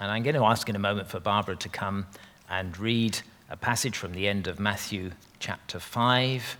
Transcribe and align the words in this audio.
And 0.00 0.10
I'm 0.10 0.22
going 0.22 0.34
to 0.34 0.44
ask 0.44 0.66
in 0.66 0.76
a 0.76 0.80
moment 0.80 1.08
for 1.08 1.20
Barbara 1.20 1.56
to 1.56 1.68
come 1.68 2.06
and 2.48 2.76
read 2.78 3.20
a 3.50 3.56
passage 3.56 3.98
from 3.98 4.14
the 4.14 4.28
end 4.28 4.46
of 4.46 4.58
Matthew 4.58 5.10
chapter 5.40 5.78
5. 5.78 6.56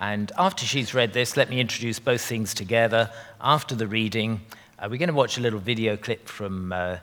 And 0.00 0.30
after 0.36 0.66
she's 0.66 0.92
read 0.92 1.14
this, 1.14 1.34
let 1.34 1.48
me 1.48 1.60
introduce 1.60 1.98
both 1.98 2.20
things 2.20 2.52
together. 2.52 3.10
After 3.40 3.74
the 3.74 3.86
reading, 3.86 4.42
uh, 4.78 4.88
we're 4.90 4.98
going 4.98 5.08
to 5.08 5.14
watch 5.14 5.38
a 5.38 5.40
little 5.40 5.60
video 5.60 5.96
clip 5.96 6.28
from 6.28 6.74
uh, 6.74 6.98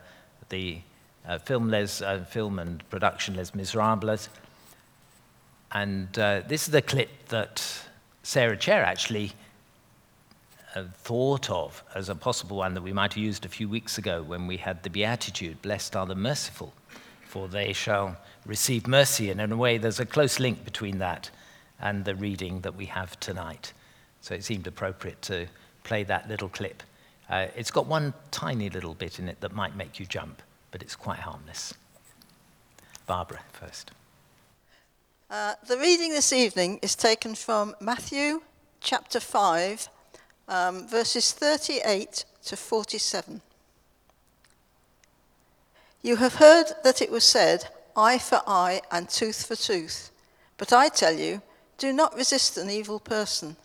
the 0.50 0.82
uh, 1.28 1.40
film, 1.40 1.70
Les, 1.70 2.00
uh, 2.04 2.26
film 2.26 2.60
and 2.60 2.88
production 2.92 3.36
Les 3.36 3.56
Miserables. 3.56 4.30
And 5.72 6.18
uh, 6.20 6.42
this 6.48 6.68
is 6.68 6.72
the 6.72 6.84
clip 6.84 7.10
that 7.30 7.88
Sarah 8.22 8.56
Chair 8.58 8.84
actually 8.84 9.34
thought 11.04 11.50
of 11.50 11.84
as 11.94 12.10
a 12.10 12.16
possible 12.16 12.58
one 12.58 12.74
that 12.74 12.82
we 12.82 12.94
might 12.94 13.14
have 13.14 13.24
used 13.24 13.46
a 13.46 13.50
few 13.50 13.68
weeks 13.68 13.98
ago 13.98 14.24
when 14.24 14.48
we 14.48 14.58
had 14.58 14.84
the 14.84 14.90
Beatitude 14.90 15.62
Blessed 15.62 15.96
are 15.96 16.06
the 16.06 16.16
merciful, 16.16 16.74
for 17.28 17.48
they 17.48 17.74
shall 17.74 18.18
receive 18.46 18.88
mercy. 18.88 19.30
And 19.30 19.42
in 19.42 19.52
a 19.52 19.58
way, 19.58 19.78
there's 19.78 20.00
a 20.00 20.06
close 20.06 20.40
link 20.40 20.64
between 20.64 21.00
that 21.00 21.30
and 21.80 22.06
the 22.06 22.16
reading 22.16 22.62
that 22.62 22.76
we 22.76 22.86
have 22.86 23.20
tonight. 23.20 23.74
So 24.22 24.36
it 24.36 24.44
seemed 24.44 24.68
appropriate 24.68 25.22
to 25.24 25.48
play 25.84 26.04
that 26.04 26.30
little 26.30 26.50
clip. 26.50 26.84
Uh, 27.30 27.48
it's 27.56 27.72
got 27.72 27.88
one 27.88 28.14
tiny 28.30 28.70
little 28.70 28.94
bit 28.94 29.20
in 29.20 29.28
it 29.28 29.42
that 29.42 29.54
might 29.54 29.76
make 29.76 30.00
you 30.00 30.06
jump, 30.06 30.42
but 30.70 30.82
it's 30.82 30.96
quite 30.96 31.20
harmless. 31.20 31.74
Barbara, 33.08 33.40
first. 33.52 33.92
Uh, 35.30 35.56
the 35.68 35.78
reading 35.78 36.12
this 36.12 36.34
evening 36.34 36.80
is 36.82 36.96
taken 36.96 37.36
from 37.36 37.74
Matthew 37.80 38.42
chapter 38.82 39.20
5, 39.20 39.88
um, 40.52 40.86
verses 40.86 41.32
38 41.32 42.26
to 42.46 42.58
47. 42.58 43.42
You 46.04 46.18
have 46.18 46.36
heard 46.36 46.66
that 46.84 47.02
it 47.02 47.10
was 47.10 47.24
said, 47.24 47.70
eye 47.96 48.18
for 48.18 48.42
eye 48.46 48.82
and 48.92 49.08
tooth 49.08 49.48
for 49.48 49.56
tooth. 49.56 50.12
But 50.58 50.74
I 50.74 50.90
tell 50.90 51.14
you, 51.14 51.42
do 51.78 51.94
not 51.94 52.16
resist 52.16 52.58
an 52.58 52.70
evil 52.70 53.00
person. 53.00 53.56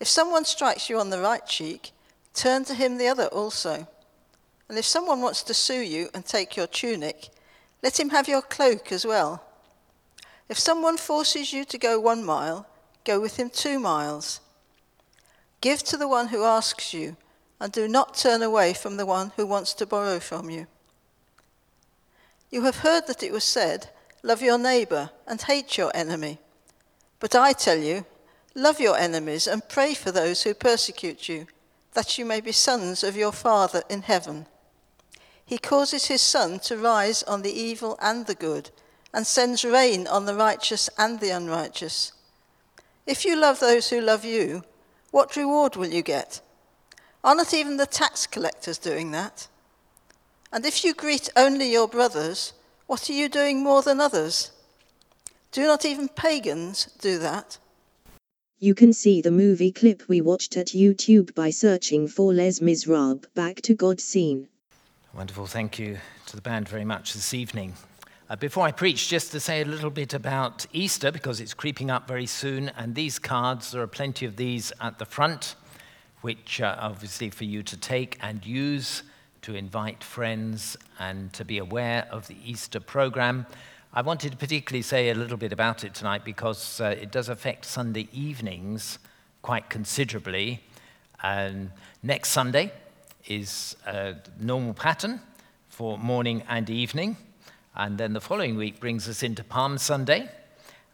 If 0.00 0.08
someone 0.08 0.44
strikes 0.44 0.88
you 0.88 0.98
on 0.98 1.10
the 1.10 1.20
right 1.20 1.46
cheek, 1.46 1.92
turn 2.34 2.64
to 2.64 2.74
him 2.74 2.96
the 2.96 3.08
other 3.08 3.26
also. 3.26 3.86
And 4.68 4.78
if 4.78 4.84
someone 4.84 5.20
wants 5.20 5.42
to 5.44 5.54
sue 5.54 5.80
you 5.80 6.08
and 6.14 6.24
take 6.24 6.56
your 6.56 6.66
tunic, 6.66 7.28
let 7.82 8.00
him 8.00 8.10
have 8.10 8.26
your 8.26 8.42
cloak 8.42 8.90
as 8.90 9.04
well. 9.04 9.44
If 10.48 10.58
someone 10.58 10.96
forces 10.96 11.52
you 11.52 11.64
to 11.66 11.78
go 11.78 12.00
one 12.00 12.24
mile, 12.24 12.66
go 13.04 13.20
with 13.20 13.36
him 13.36 13.50
two 13.50 13.78
miles. 13.78 14.40
Give 15.66 15.82
to 15.82 15.96
the 15.96 16.06
one 16.06 16.28
who 16.28 16.44
asks 16.44 16.94
you, 16.94 17.16
and 17.58 17.72
do 17.72 17.88
not 17.88 18.14
turn 18.14 18.40
away 18.40 18.72
from 18.72 18.98
the 18.98 19.04
one 19.04 19.32
who 19.34 19.44
wants 19.44 19.74
to 19.74 19.84
borrow 19.84 20.20
from 20.20 20.48
you. 20.48 20.68
You 22.50 22.62
have 22.62 22.76
heard 22.86 23.08
that 23.08 23.24
it 23.24 23.32
was 23.32 23.42
said, 23.42 23.90
Love 24.22 24.40
your 24.42 24.58
neighbor 24.58 25.10
and 25.26 25.42
hate 25.42 25.76
your 25.76 25.90
enemy. 25.92 26.38
But 27.18 27.34
I 27.34 27.52
tell 27.52 27.78
you, 27.78 28.06
love 28.54 28.78
your 28.78 28.96
enemies 28.96 29.48
and 29.48 29.68
pray 29.68 29.94
for 29.94 30.12
those 30.12 30.44
who 30.44 30.54
persecute 30.54 31.28
you, 31.28 31.48
that 31.94 32.16
you 32.16 32.24
may 32.24 32.40
be 32.40 32.52
sons 32.52 33.02
of 33.02 33.16
your 33.16 33.32
Father 33.32 33.82
in 33.90 34.02
heaven. 34.02 34.46
He 35.44 35.58
causes 35.58 36.04
his 36.04 36.22
sun 36.22 36.60
to 36.60 36.78
rise 36.78 37.24
on 37.24 37.42
the 37.42 37.50
evil 37.50 37.98
and 38.00 38.26
the 38.26 38.36
good, 38.36 38.70
and 39.12 39.26
sends 39.26 39.64
rain 39.64 40.06
on 40.06 40.26
the 40.26 40.36
righteous 40.36 40.88
and 40.96 41.18
the 41.18 41.30
unrighteous. 41.30 42.12
If 43.04 43.24
you 43.24 43.34
love 43.34 43.58
those 43.58 43.90
who 43.90 44.00
love 44.00 44.24
you, 44.24 44.62
what 45.16 45.34
reward 45.34 45.76
will 45.76 45.88
you 45.88 46.02
get? 46.02 46.42
Are 47.24 47.34
not 47.34 47.54
even 47.54 47.78
the 47.78 47.86
tax 47.86 48.26
collectors 48.26 48.76
doing 48.76 49.12
that? 49.12 49.48
And 50.52 50.66
if 50.66 50.84
you 50.84 50.92
greet 50.92 51.30
only 51.34 51.72
your 51.72 51.88
brothers, 51.88 52.52
what 52.86 53.08
are 53.08 53.14
you 53.14 53.30
doing 53.30 53.64
more 53.64 53.80
than 53.80 53.98
others? 53.98 54.50
Do 55.52 55.62
not 55.62 55.86
even 55.86 56.10
pagans 56.10 56.90
do 57.00 57.18
that? 57.20 57.56
You 58.58 58.74
can 58.74 58.92
see 58.92 59.22
the 59.22 59.30
movie 59.30 59.72
clip 59.72 60.06
we 60.06 60.20
watched 60.20 60.54
at 60.54 60.66
YouTube 60.66 61.34
by 61.34 61.48
searching 61.48 62.08
for 62.08 62.34
Les 62.34 62.60
Miserables 62.60 63.24
Back 63.34 63.62
to 63.62 63.74
God 63.74 64.02
scene. 64.02 64.48
Wonderful. 65.14 65.46
Thank 65.46 65.78
you 65.78 65.96
to 66.26 66.36
the 66.36 66.42
band 66.42 66.68
very 66.68 66.84
much 66.84 67.14
this 67.14 67.32
evening. 67.32 67.72
Uh, 68.28 68.34
before 68.34 68.66
I 68.66 68.72
preach, 68.72 69.08
just 69.08 69.30
to 69.30 69.38
say 69.38 69.60
a 69.60 69.64
little 69.64 69.88
bit 69.88 70.12
about 70.12 70.66
Easter, 70.72 71.12
because 71.12 71.38
it's 71.38 71.54
creeping 71.54 71.92
up 71.92 72.08
very 72.08 72.26
soon, 72.26 72.70
and 72.76 72.92
these 72.92 73.20
cards, 73.20 73.70
there 73.70 73.80
are 73.80 73.86
plenty 73.86 74.26
of 74.26 74.34
these 74.34 74.72
at 74.80 74.98
the 74.98 75.04
front, 75.04 75.54
which 76.22 76.60
are 76.60 76.76
obviously 76.80 77.30
for 77.30 77.44
you 77.44 77.62
to 77.62 77.76
take 77.76 78.18
and 78.20 78.44
use 78.44 79.04
to 79.42 79.54
invite 79.54 80.02
friends 80.02 80.76
and 80.98 81.32
to 81.34 81.44
be 81.44 81.58
aware 81.58 82.08
of 82.10 82.26
the 82.26 82.34
Easter 82.44 82.80
program. 82.80 83.46
I 83.94 84.02
wanted 84.02 84.32
to 84.32 84.36
particularly 84.36 84.82
say 84.82 85.10
a 85.10 85.14
little 85.14 85.36
bit 85.36 85.52
about 85.52 85.84
it 85.84 85.94
tonight 85.94 86.24
because 86.24 86.80
uh, 86.80 86.96
it 87.00 87.12
does 87.12 87.28
affect 87.28 87.64
Sunday 87.64 88.08
evenings 88.12 88.98
quite 89.42 89.70
considerably. 89.70 90.64
And 91.22 91.70
next 92.02 92.30
Sunday 92.30 92.72
is 93.28 93.76
a 93.86 94.16
normal 94.40 94.74
pattern 94.74 95.20
for 95.68 95.96
morning 95.96 96.42
and 96.48 96.68
evening. 96.68 97.18
And 97.76 97.98
then 97.98 98.14
the 98.14 98.20
following 98.20 98.56
week 98.56 98.80
brings 98.80 99.06
us 99.06 99.22
into 99.22 99.44
Palm 99.44 99.76
Sunday. 99.76 100.30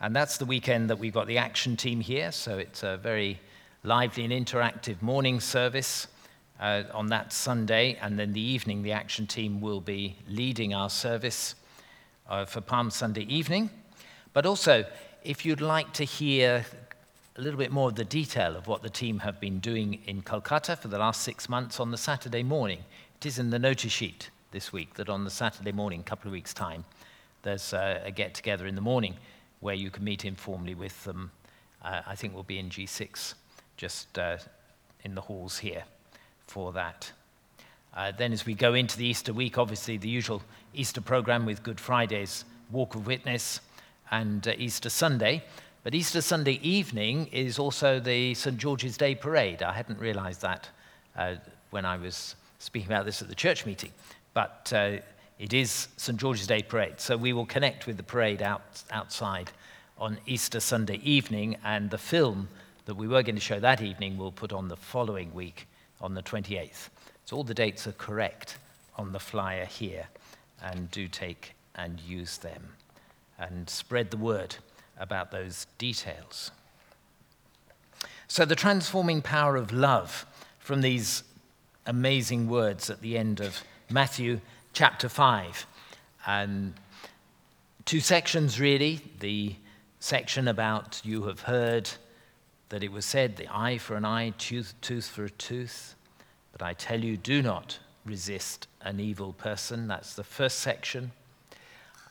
And 0.01 0.17
that's 0.17 0.37
the 0.37 0.45
weekend 0.45 0.91
that 0.91 0.99
we've 0.99 1.13
got 1.13 1.29
the 1.29 1.39
action 1.39 1.77
team 1.77 2.01
here. 2.01 2.33
So 2.33 2.59
it's 2.59 2.83
a 2.83 2.97
very 2.97 3.39
lively 3.85 4.25
and 4.25 4.33
interactive 4.33 5.01
morning 5.01 5.39
service 5.39 6.09
uh, 6.59 6.85
on 6.93 7.07
that 7.09 7.33
Sunday, 7.33 7.99
and 8.01 8.19
then 8.19 8.33
the 8.33 8.41
evening, 8.41 8.83
the 8.83 8.93
action 8.93 9.27
team 9.27 9.61
will 9.61 9.81
be 9.81 10.17
leading 10.29 10.75
our 10.75 10.89
service 10.89 11.57
uh, 12.29 12.45
for 12.45 12.61
Palm 12.61 12.91
Sunday 12.91 13.23
evening. 13.23 13.71
But 14.33 14.47
also, 14.47 14.85
if 15.25 15.45
you'd 15.45 15.61
like 15.61 15.93
to 15.95 16.05
hear 16.05 16.65
a 17.37 17.41
little 17.41 17.59
bit 17.59 17.73
more 17.73 17.89
of 17.89 17.97
the 17.97 18.05
detail 18.05 18.57
of 18.57 18.67
what 18.69 18.83
the 18.83 18.91
team 18.91 19.21
have 19.21 19.41
been 19.41 19.59
doing 19.59 20.01
in 20.07 20.23
Kolkata 20.23 20.79
for 20.79 20.89
the 20.89 20.99
last 20.99 21.23
six 21.23 21.49
months 21.49 21.81
on 21.81 21.91
the 21.91 21.99
Saturday 21.99 22.43
morning, 22.43 22.81
it 23.21 23.27
is 23.27 23.39
in 23.39 23.51
the 23.51 23.59
notice 23.59 23.93
sheet 23.93 24.31
this 24.53 24.73
week 24.73 24.95
that 24.95 25.09
on 25.09 25.25
the 25.25 25.31
Saturday 25.31 25.73
morning, 25.73 26.01
a 26.01 26.03
couple 26.05 26.29
of 26.29 26.33
weeks' 26.33 26.55
time, 26.55 26.85
there's 27.43 27.73
a, 27.73 28.03
a 28.05 28.11
get 28.11 28.35
together 28.35 28.67
in 28.67 28.75
the 28.75 28.81
morning 28.81 29.17
where 29.61 29.75
you 29.75 29.91
can 29.91 30.05
meet 30.05 30.25
informally 30.25 30.75
with 30.75 31.03
them. 31.05 31.31
Uh, 31.83 32.03
I 32.07 32.15
think 32.15 32.35
we'll 32.35 32.43
be 32.43 32.59
in 32.59 32.69
G6, 32.69 33.35
just 33.77 34.19
uh, 34.19 34.37
in 35.03 35.15
the 35.15 35.23
halls 35.23 35.59
here 35.59 35.85
for 36.47 36.73
that. 36.73 37.11
Uh, 37.95 38.13
then, 38.17 38.33
as 38.33 38.47
we 38.47 38.55
go 38.55 38.75
into 38.75 38.97
the 38.97 39.07
Easter 39.07 39.33
week, 39.33 39.59
obviously 39.59 39.97
the 39.97 40.09
usual 40.09 40.43
Easter 40.75 41.01
program 41.01 41.45
with 41.45 41.63
Good 41.63 41.81
Friday's 41.81 42.45
Walk 42.71 42.95
of 42.95 43.07
Witness 43.07 43.61
and 44.11 44.47
uh, 44.47 44.53
Easter 44.57 44.91
Sunday. 44.91 45.43
But 45.83 45.95
Easter 45.95 46.21
Sunday 46.21 46.61
evening 46.63 47.27
is 47.33 47.59
also 47.59 47.99
the 47.99 48.35
St. 48.35 48.57
George's 48.57 48.97
Day 48.97 49.15
Parade. 49.15 49.63
I 49.63 49.73
hadn't 49.73 49.99
realized 49.99 50.43
that 50.43 50.69
uh, 51.17 51.35
when 51.71 51.85
I 51.85 51.97
was 51.97 52.37
speaking 52.59 52.89
about 52.89 53.05
this 53.05 53.21
at 53.21 53.29
the 53.29 53.35
church 53.35 53.67
meeting. 53.67 53.91
But 54.35 54.73
uh, 54.75 54.97
it 55.39 55.53
is 55.53 55.89
St. 55.97 56.19
George's 56.19 56.47
Day 56.47 56.63
Parade. 56.63 57.01
So 57.01 57.17
we 57.17 57.33
will 57.33 57.47
connect 57.47 57.87
with 57.87 57.97
the 57.97 58.03
parade 58.03 58.43
out, 58.43 58.83
outside 58.91 59.51
on 59.99 60.19
Easter 60.27 60.61
Sunday 60.61 61.01
evening, 61.03 61.57
and 61.65 61.91
the 61.91 61.99
film 61.99 62.49
that 62.87 62.95
we 62.95 63.07
were 63.07 63.23
going 63.23 63.37
to 63.37 63.41
show 63.41 63.61
that 63.61 63.81
evening 63.81 64.17
will 64.17 64.33
put 64.33 64.53
on 64.53 64.69
the 64.69 64.77
following 64.77 65.33
week 65.35 65.67
on 66.01 66.15
the 66.15 66.23
28th. 66.23 66.89
So 67.25 67.37
all 67.37 67.45
the 67.45 67.55
dates 67.55 67.87
are 67.87 67.93
correct 67.93 68.59
on 68.97 69.13
the 69.13 69.21
flyer 69.21 69.65
here, 69.65 70.07
and 70.63 70.91
do 70.91 71.09
take 71.09 71.55
and 71.75 72.01
use 72.01 72.39
them 72.39 72.75
and 73.39 73.69
spread 73.69 74.11
the 74.11 74.17
word 74.17 74.57
about 74.99 75.31
those 75.31 75.67
details. 75.79 76.51
So, 78.29 78.45
the 78.45 78.57
transforming 78.57 79.21
power 79.21 79.57
of 79.57 79.73
love 79.73 80.25
from 80.59 80.81
these 80.81 81.23
amazing 81.87 82.49
words 82.49 82.89
at 82.89 83.03
the 83.03 83.19
end 83.19 83.41
of 83.41 83.63
Matthew 83.93 84.41
chapter 84.73 85.09
5. 85.09 85.67
And 86.27 86.73
two 87.85 88.01
sections, 88.01 88.59
really. 88.59 89.01
The 89.21 89.55
section 90.01 90.49
about 90.49 91.03
you 91.05 91.25
have 91.25 91.41
heard 91.41 91.91
that 92.71 92.83
it 92.83 92.91
was 92.91 93.05
said, 93.05 93.37
the 93.37 93.49
eye 93.55 93.77
for 93.77 93.97
an 93.97 94.05
eye, 94.05 94.33
tooth, 94.39 94.73
tooth 94.81 95.09
for 95.09 95.27
a 95.27 95.31
tooth. 95.31 95.95
But 96.53 96.63
I 96.63 96.73
tell 96.73 97.05
you, 97.05 97.19
do 97.19 97.43
not 97.43 97.79
resist 98.07 98.67
an 98.81 98.99
evil 98.99 99.35
person. 99.35 99.89
That's 99.89 100.15
the 100.15 100.25
first 100.25 100.61
section. 100.61 101.13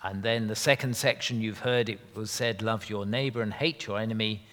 And 0.04 0.22
then 0.22 0.48
the 0.48 0.56
second 0.56 0.96
section, 0.96 1.42
you've 1.42 1.60
heard 1.60 1.90
it 1.90 2.00
was 2.14 2.30
said, 2.30 2.62
love 2.62 2.90
your 2.90 3.06
neighbor 3.08 3.42
and 3.42 3.54
hate 3.54 3.88
your 3.88 4.00
enemy. 4.00 4.46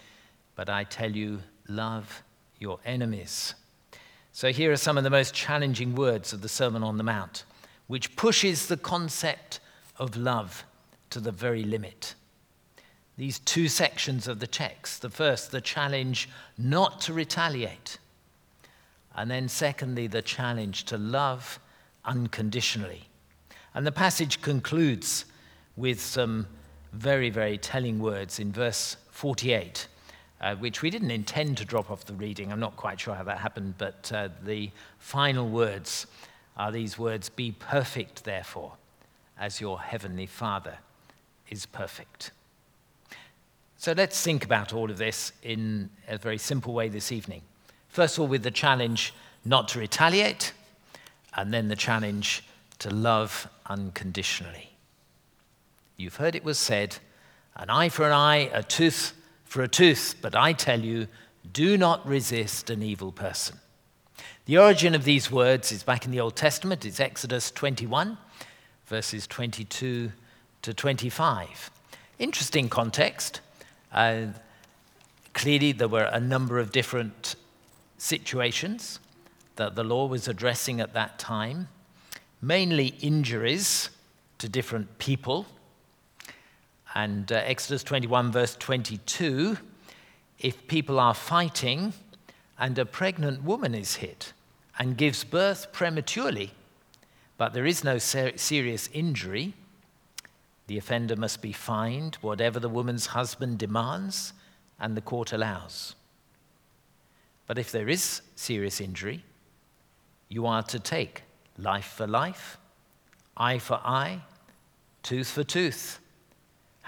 But 0.56 0.70
I 0.70 0.84
tell 0.84 1.10
you, 1.10 1.40
love 1.68 2.22
your 2.58 2.78
enemies. 2.84 3.54
So 4.32 4.52
here 4.52 4.70
are 4.70 4.76
some 4.76 4.98
of 4.98 5.04
the 5.04 5.10
most 5.10 5.34
challenging 5.34 5.94
words 5.94 6.32
of 6.32 6.42
the 6.42 6.48
Sermon 6.48 6.82
on 6.82 6.96
the 6.96 7.04
Mount, 7.04 7.44
which 7.86 8.16
pushes 8.16 8.68
the 8.68 8.76
concept 8.76 9.60
of 9.96 10.16
love 10.16 10.64
to 11.10 11.20
the 11.20 11.32
very 11.32 11.64
limit 11.64 12.14
these 13.18 13.40
two 13.40 13.66
sections 13.66 14.28
of 14.28 14.38
the 14.38 14.46
text. 14.46 15.02
The 15.02 15.10
first, 15.10 15.50
the 15.50 15.60
challenge 15.60 16.28
not 16.56 17.00
to 17.02 17.12
retaliate. 17.12 17.98
And 19.14 19.28
then, 19.28 19.48
secondly, 19.48 20.06
the 20.06 20.22
challenge 20.22 20.84
to 20.84 20.96
love 20.96 21.58
unconditionally. 22.04 23.08
And 23.74 23.84
the 23.84 23.92
passage 23.92 24.40
concludes 24.40 25.24
with 25.76 26.00
some 26.00 26.46
very, 26.92 27.28
very 27.28 27.58
telling 27.58 27.98
words 27.98 28.38
in 28.38 28.52
verse 28.52 28.96
48, 29.10 29.88
uh, 30.40 30.54
which 30.56 30.82
we 30.82 30.90
didn't 30.90 31.10
intend 31.10 31.56
to 31.58 31.64
drop 31.64 31.90
off 31.90 32.04
the 32.04 32.14
reading. 32.14 32.52
I'm 32.52 32.60
not 32.60 32.76
quite 32.76 33.00
sure 33.00 33.14
how 33.14 33.24
that 33.24 33.38
happened, 33.38 33.74
but 33.78 34.10
uh, 34.14 34.28
the 34.44 34.70
final 34.98 35.48
words 35.48 36.06
are 36.56 36.72
these 36.72 36.98
words 36.98 37.28
Be 37.28 37.52
perfect, 37.52 38.24
therefore, 38.24 38.72
as 39.38 39.60
your 39.60 39.80
heavenly 39.80 40.26
Father 40.26 40.78
is 41.50 41.66
perfect. 41.66 42.30
So 43.76 43.92
let's 43.92 44.20
think 44.22 44.44
about 44.44 44.72
all 44.72 44.90
of 44.90 44.98
this 44.98 45.32
in 45.42 45.90
a 46.08 46.18
very 46.18 46.38
simple 46.38 46.74
way 46.74 46.88
this 46.88 47.12
evening. 47.12 47.42
First 47.88 48.18
of 48.18 48.22
all, 48.22 48.28
with 48.28 48.42
the 48.42 48.50
challenge 48.50 49.14
not 49.44 49.68
to 49.68 49.78
retaliate, 49.78 50.52
and 51.34 51.54
then 51.54 51.68
the 51.68 51.76
challenge 51.76 52.44
to 52.80 52.90
love 52.90 53.48
unconditionally. 53.66 54.70
You've 55.96 56.16
heard 56.16 56.34
it 56.34 56.44
was 56.44 56.58
said, 56.58 56.98
an 57.56 57.70
eye 57.70 57.88
for 57.88 58.06
an 58.06 58.12
eye, 58.12 58.50
a 58.52 58.62
tooth 58.62 59.14
for 59.48 59.62
a 59.62 59.68
tooth, 59.68 60.16
but 60.20 60.36
I 60.36 60.52
tell 60.52 60.80
you, 60.80 61.08
do 61.52 61.78
not 61.78 62.06
resist 62.06 62.68
an 62.68 62.82
evil 62.82 63.10
person. 63.10 63.58
The 64.44 64.58
origin 64.58 64.94
of 64.94 65.04
these 65.04 65.30
words 65.30 65.72
is 65.72 65.82
back 65.82 66.04
in 66.04 66.10
the 66.10 66.20
Old 66.20 66.36
Testament. 66.36 66.84
It's 66.84 67.00
Exodus 67.00 67.50
21, 67.50 68.18
verses 68.86 69.26
22 69.26 70.12
to 70.62 70.74
25. 70.74 71.70
Interesting 72.18 72.68
context. 72.68 73.40
Uh, 73.90 74.26
clearly, 75.32 75.72
there 75.72 75.88
were 75.88 76.10
a 76.12 76.20
number 76.20 76.58
of 76.58 76.70
different 76.70 77.34
situations 77.96 79.00
that 79.56 79.74
the 79.74 79.84
law 79.84 80.06
was 80.06 80.28
addressing 80.28 80.80
at 80.80 80.92
that 80.92 81.18
time, 81.18 81.68
mainly 82.42 82.88
injuries 83.00 83.88
to 84.38 84.48
different 84.48 84.98
people. 84.98 85.46
And 86.94 87.30
uh, 87.30 87.42
Exodus 87.44 87.82
21, 87.82 88.32
verse 88.32 88.56
22 88.56 89.58
if 90.38 90.68
people 90.68 91.00
are 91.00 91.14
fighting 91.14 91.92
and 92.58 92.78
a 92.78 92.86
pregnant 92.86 93.42
woman 93.42 93.74
is 93.74 93.96
hit 93.96 94.32
and 94.78 94.96
gives 94.96 95.24
birth 95.24 95.72
prematurely, 95.72 96.52
but 97.36 97.52
there 97.52 97.66
is 97.66 97.82
no 97.82 97.98
ser- 97.98 98.36
serious 98.36 98.88
injury, 98.92 99.54
the 100.68 100.78
offender 100.78 101.16
must 101.16 101.42
be 101.42 101.52
fined 101.52 102.16
whatever 102.16 102.60
the 102.60 102.68
woman's 102.68 103.06
husband 103.06 103.58
demands 103.58 104.32
and 104.78 104.96
the 104.96 105.00
court 105.00 105.32
allows. 105.32 105.94
But 107.46 107.58
if 107.58 107.72
there 107.72 107.88
is 107.88 108.20
serious 108.36 108.80
injury, 108.80 109.24
you 110.28 110.46
are 110.46 110.62
to 110.64 110.78
take 110.78 111.22
life 111.56 111.94
for 111.96 112.06
life, 112.06 112.58
eye 113.36 113.58
for 113.58 113.80
eye, 113.82 114.22
tooth 115.02 115.30
for 115.30 115.42
tooth, 115.42 115.98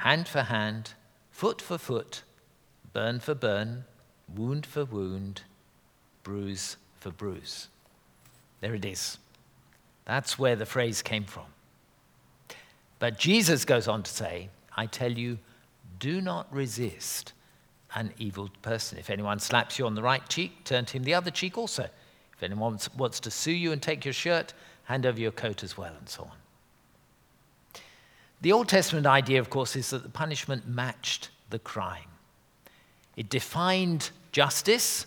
hand 0.00 0.26
for 0.26 0.43
hand, 0.43 0.94
foot 1.31 1.61
for 1.61 1.76
foot, 1.76 2.23
burn 2.94 3.20
for 3.20 3.35
burn, 3.35 3.85
wound 4.35 4.64
for 4.64 4.87
wound, 4.87 5.43
bruise 6.23 6.79
for 6.99 7.11
bruise. 7.11 7.69
There 8.62 8.75
it 8.75 8.85
is. 8.87 9.19
That's 10.06 10.38
where 10.38 10.56
the 10.56 10.64
phrase 10.64 11.02
came 11.02 11.25
from. 11.25 11.44
But 12.99 13.19
Jesus 13.19 13.67
goes 13.67 13.88
on 13.88 14.02
to 14.02 14.11
say, 14.11 14.49
I 14.75 14.87
tell 14.87 15.12
you, 15.12 15.38
do 15.99 16.23
not 16.23 16.50
resist 16.50 17.35
an 17.94 18.12
evil 18.19 18.49
person. 18.62 18.97
If 18.97 19.11
anyone 19.11 19.38
slaps 19.38 19.79
you 19.79 19.85
on 19.85 19.94
the 19.94 20.02
right 20.02 20.26
cheek, 20.31 20.64
turn 20.64 20.87
to 20.87 20.93
him 20.94 21.05
the 21.05 21.12
other 21.12 21.31
cheek 21.31 21.58
also. 21.58 21.88
If 22.35 22.43
anyone 22.43 22.79
wants 22.97 23.20
to 23.20 23.31
sue 23.31 23.52
you 23.52 23.73
and 23.73 23.82
take 23.82 24.06
your 24.06 24.14
shirt, 24.14 24.55
hand 24.85 25.05
over 25.05 25.20
your 25.20 25.32
coat 25.32 25.62
as 25.62 25.76
well, 25.76 25.93
and 25.99 26.08
so 26.08 26.23
on. 26.23 26.37
The 28.40 28.52
Old 28.52 28.69
Testament 28.69 29.06
idea, 29.06 29.38
of 29.40 29.50
course, 29.50 29.76
is 29.76 29.90
that 29.90 30.02
the 30.02 30.08
punishment 30.08 30.66
matched 30.66 31.28
the 31.50 31.58
crime. 31.58 32.08
It 33.16 33.28
defined 33.28 34.10
justice. 34.32 35.06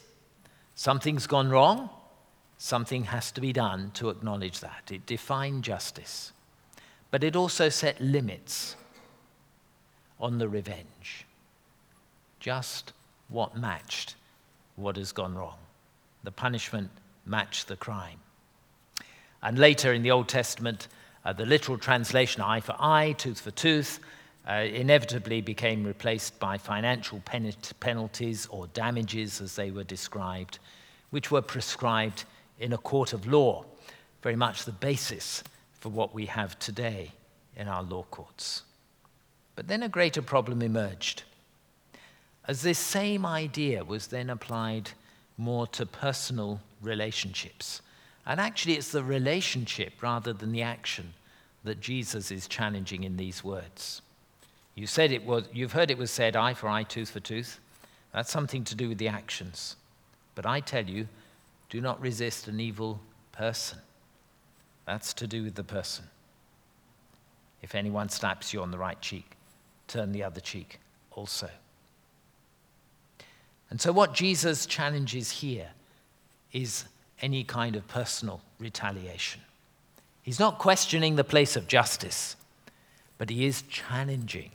Something's 0.76 1.28
gone 1.28 1.50
wrong, 1.50 1.90
something 2.58 3.06
has 3.06 3.32
to 3.32 3.42
be 3.42 3.54
done 3.54 3.92
to 3.96 4.10
acknowledge 4.10 4.60
that. 4.60 4.92
It 4.92 5.06
defined 5.06 5.64
justice. 5.64 6.32
But 7.12 7.24
it 7.24 7.36
also 7.36 7.70
set 7.70 8.00
limits 8.02 8.76
on 10.20 10.38
the 10.38 10.50
revenge. 10.50 11.26
Just 12.40 12.94
what 13.30 13.58
matched 13.58 14.16
what 14.76 14.96
has 14.98 15.12
gone 15.12 15.36
wrong. 15.36 15.58
The 16.24 16.32
punishment 16.32 16.90
matched 17.26 17.68
the 17.68 17.76
crime. 17.76 18.20
And 19.42 19.60
later 19.60 19.94
in 19.94 20.04
the 20.04 20.12
Old 20.12 20.28
Testament, 20.28 20.88
uh, 21.26 21.34
the 21.34 21.46
literal 21.46 21.78
translation, 21.78 22.42
eye 22.42 22.60
for 22.60 22.76
eye, 22.80 23.14
tooth 23.14 23.40
for 23.40 23.52
tooth, 23.52 24.00
uh, 24.48 24.54
inevitably 24.54 25.42
became 25.42 25.84
replaced 25.84 26.38
by 26.40 26.58
financial 26.58 27.22
pen- 27.26 27.54
penalties 27.80 28.46
or 28.48 28.68
damages 28.68 29.40
as 29.40 29.56
they 29.56 29.72
were 29.72 29.86
described, 29.86 30.60
which 31.12 31.32
were 31.32 31.42
prescribed 31.42 32.26
in 32.60 32.74
a 32.74 32.78
court 32.78 33.14
of 33.14 33.26
law, 33.26 33.64
very 34.22 34.36
much 34.36 34.66
the 34.66 34.72
basis 34.72 35.44
for 35.80 35.90
what 35.90 36.14
we 36.14 36.26
have 36.26 36.58
today 36.60 37.12
in 37.56 37.68
our 37.68 37.84
law 37.84 38.04
courts. 38.12 38.64
But 39.56 39.68
then 39.68 39.84
a 39.84 39.90
greater 39.90 40.22
problem 40.22 40.62
emerged. 40.62 41.24
As 42.48 42.62
this 42.62 42.80
same 42.80 43.26
idea 43.26 43.84
was 43.84 44.08
then 44.08 44.30
applied 44.30 44.92
more 45.38 45.68
to 45.68 45.86
personal 45.86 46.60
relationships. 46.82 47.82
And 48.26 48.40
actually, 48.40 48.76
it's 48.76 48.92
the 48.92 49.04
relationship 49.04 50.02
rather 50.02 50.34
than 50.34 50.52
the 50.52 50.62
action 50.62 51.14
that 51.64 51.82
Jesus 51.82 52.32
is 52.32 52.48
challenging 52.48 53.04
in 53.04 53.18
these 53.18 53.44
words. 53.44 54.02
You 54.76 54.88
said 54.88 55.12
it 55.12 55.26
was, 55.26 55.44
you've 55.54 55.74
heard 55.74 55.92
it 55.92 55.98
was 55.98 56.12
said, 56.12 56.36
eye 56.36 56.54
for 56.54 56.68
eye, 56.68 56.84
tooth 56.84 57.12
for 57.12 57.20
tooth. 57.20 57.60
That's 58.14 58.32
something 58.32 58.64
to 58.66 58.76
do 58.76 58.90
with 58.90 58.98
the 58.98 59.08
actions. 59.08 59.76
But 60.36 60.46
I 60.46 60.60
tell 60.60 60.86
you, 60.86 61.08
do 61.70 61.82
not 61.82 62.02
resist 62.02 62.48
an 62.48 62.60
evil 62.60 63.00
person. 63.32 63.80
That's 64.86 65.14
to 65.16 65.28
do 65.28 65.44
with 65.44 65.56
the 65.56 65.64
person. 65.64 66.06
If 67.62 67.76
anyone 67.76 68.10
slaps 68.10 68.54
you 68.54 68.62
on 68.62 68.72
the 68.72 68.78
right 68.78 69.00
cheek, 69.02 69.38
turn 69.88 70.12
the 70.12 70.24
other 70.24 70.42
cheek 70.42 70.80
also. 71.12 71.50
And 73.70 73.80
so, 73.80 73.92
what 73.92 74.14
Jesus 74.14 74.66
challenges 74.66 75.32
here 75.32 75.70
is 76.52 76.86
any 77.22 77.44
kind 77.44 77.76
of 77.76 77.88
personal 77.88 78.42
retaliation. 78.60 79.42
He's 80.22 80.40
not 80.40 80.60
questioning 80.60 81.16
the 81.16 81.24
place 81.24 81.56
of 81.56 81.68
justice, 81.68 82.36
but 83.18 83.30
he 83.30 83.46
is 83.46 83.62
challenging 83.64 84.52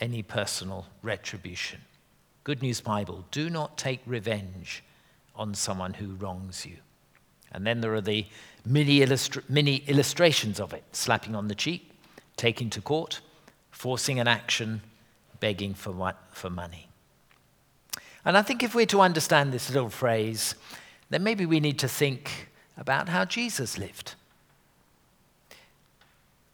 any 0.00 0.22
personal 0.22 0.86
retribution. 1.02 1.80
Good 2.44 2.62
News 2.62 2.80
Bible 2.80 3.24
do 3.30 3.48
not 3.48 3.78
take 3.78 4.00
revenge 4.06 4.82
on 5.36 5.54
someone 5.54 5.94
who 5.94 6.14
wrongs 6.14 6.66
you. 6.66 6.76
And 7.52 7.66
then 7.66 7.80
there 7.80 7.94
are 7.94 8.00
the 8.00 8.26
many, 8.66 9.00
illustra- 9.00 9.48
many 9.48 9.76
illustrations 9.86 10.58
of 10.58 10.72
it 10.72 10.84
slapping 10.92 11.34
on 11.34 11.48
the 11.48 11.54
cheek, 11.54 11.90
taking 12.36 12.68
to 12.70 12.80
court, 12.80 13.20
forcing 13.70 14.18
an 14.18 14.28
action, 14.28 14.82
begging 15.40 15.74
for, 15.74 16.14
for 16.32 16.50
money. 16.50 16.88
And 18.24 18.36
I 18.36 18.42
think 18.42 18.62
if 18.62 18.74
we're 18.74 18.86
to 18.86 19.00
understand 19.00 19.52
this 19.52 19.70
little 19.70 19.90
phrase, 19.90 20.54
then 21.14 21.22
maybe 21.22 21.46
we 21.46 21.60
need 21.60 21.78
to 21.78 21.86
think 21.86 22.48
about 22.76 23.08
how 23.08 23.24
Jesus 23.24 23.78
lived. 23.78 24.16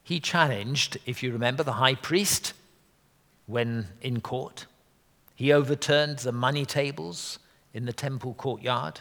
He 0.03 0.21
challenged, 0.21 0.99
if 1.07 1.23
you 1.23 1.33
remember, 1.33 1.63
the 1.63 1.73
high 1.73 1.95
priest 1.95 2.53
when 3.47 3.87
in 4.03 4.21
court. 4.21 4.67
He 5.35 5.51
overturned 5.51 6.19
the 6.19 6.33
money 6.33 6.67
tables 6.67 7.39
in 7.73 7.87
the 7.87 7.95
temple 7.95 8.35
courtyard. 8.35 9.01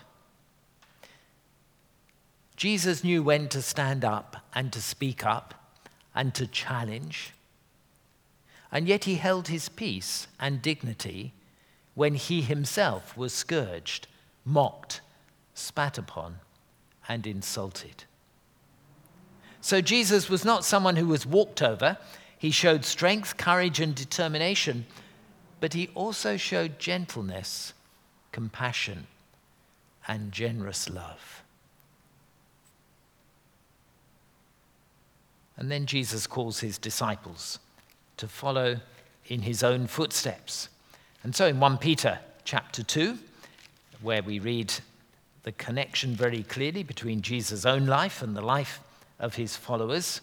Jesus 2.56 3.04
knew 3.04 3.22
when 3.22 3.50
to 3.50 3.62
stand 3.62 4.06
up 4.06 4.38
and 4.56 4.72
to 4.72 4.82
speak 4.82 5.26
up 5.26 5.56
and 6.16 6.34
to 6.36 6.48
challenge. 6.48 7.34
And 8.72 8.88
yet 8.88 9.04
he 9.04 9.16
held 9.16 9.50
his 9.50 9.68
peace 9.68 10.30
and 10.40 10.62
dignity 10.62 11.34
when 11.96 12.16
he 12.16 12.44
himself 12.44 13.18
was 13.18 13.34
scourged, 13.34 14.08
mocked, 14.46 15.02
spat 15.60 15.98
upon, 15.98 16.40
and 17.08 17.26
insulted. 17.28 18.06
So 19.62 19.82
Jesus 19.82 20.30
was 20.30 20.46
not 20.46 20.64
someone 20.64 20.96
who 20.96 21.08
was 21.08 21.26
walked 21.26 21.62
over. 21.62 21.98
He 22.38 22.52
showed 22.52 22.86
strength, 22.86 23.38
courage, 23.38 23.80
and 23.80 23.94
determination, 23.94 24.86
but 25.60 25.74
he 25.74 25.90
also 25.96 26.38
showed 26.38 26.80
gentleness, 26.80 27.74
compassion, 28.32 29.08
and 30.08 30.32
generous 30.32 30.90
love. 30.90 31.44
And 35.58 35.70
then 35.70 35.86
Jesus 35.86 36.26
calls 36.26 36.62
his 36.62 36.78
disciples 36.78 37.60
to 38.16 38.30
follow 38.30 38.80
in 39.28 39.42
his 39.42 39.62
own 39.62 39.88
footsteps. 39.88 40.70
And 41.22 41.36
so 41.36 41.48
in 41.48 41.60
1 41.60 41.78
Peter 41.80 42.20
chapter 42.46 42.82
2, 42.82 43.18
where 44.02 44.24
we 44.24 44.40
read 44.40 44.74
the 45.50 45.54
connection 45.54 46.14
very 46.14 46.44
clearly 46.44 46.84
between 46.84 47.24
Jesus' 47.24 47.66
own 47.66 47.88
life 47.88 48.22
and 48.22 48.38
the 48.38 48.42
life 48.42 48.82
of 49.18 49.34
his 49.34 49.58
followers, 49.58 50.22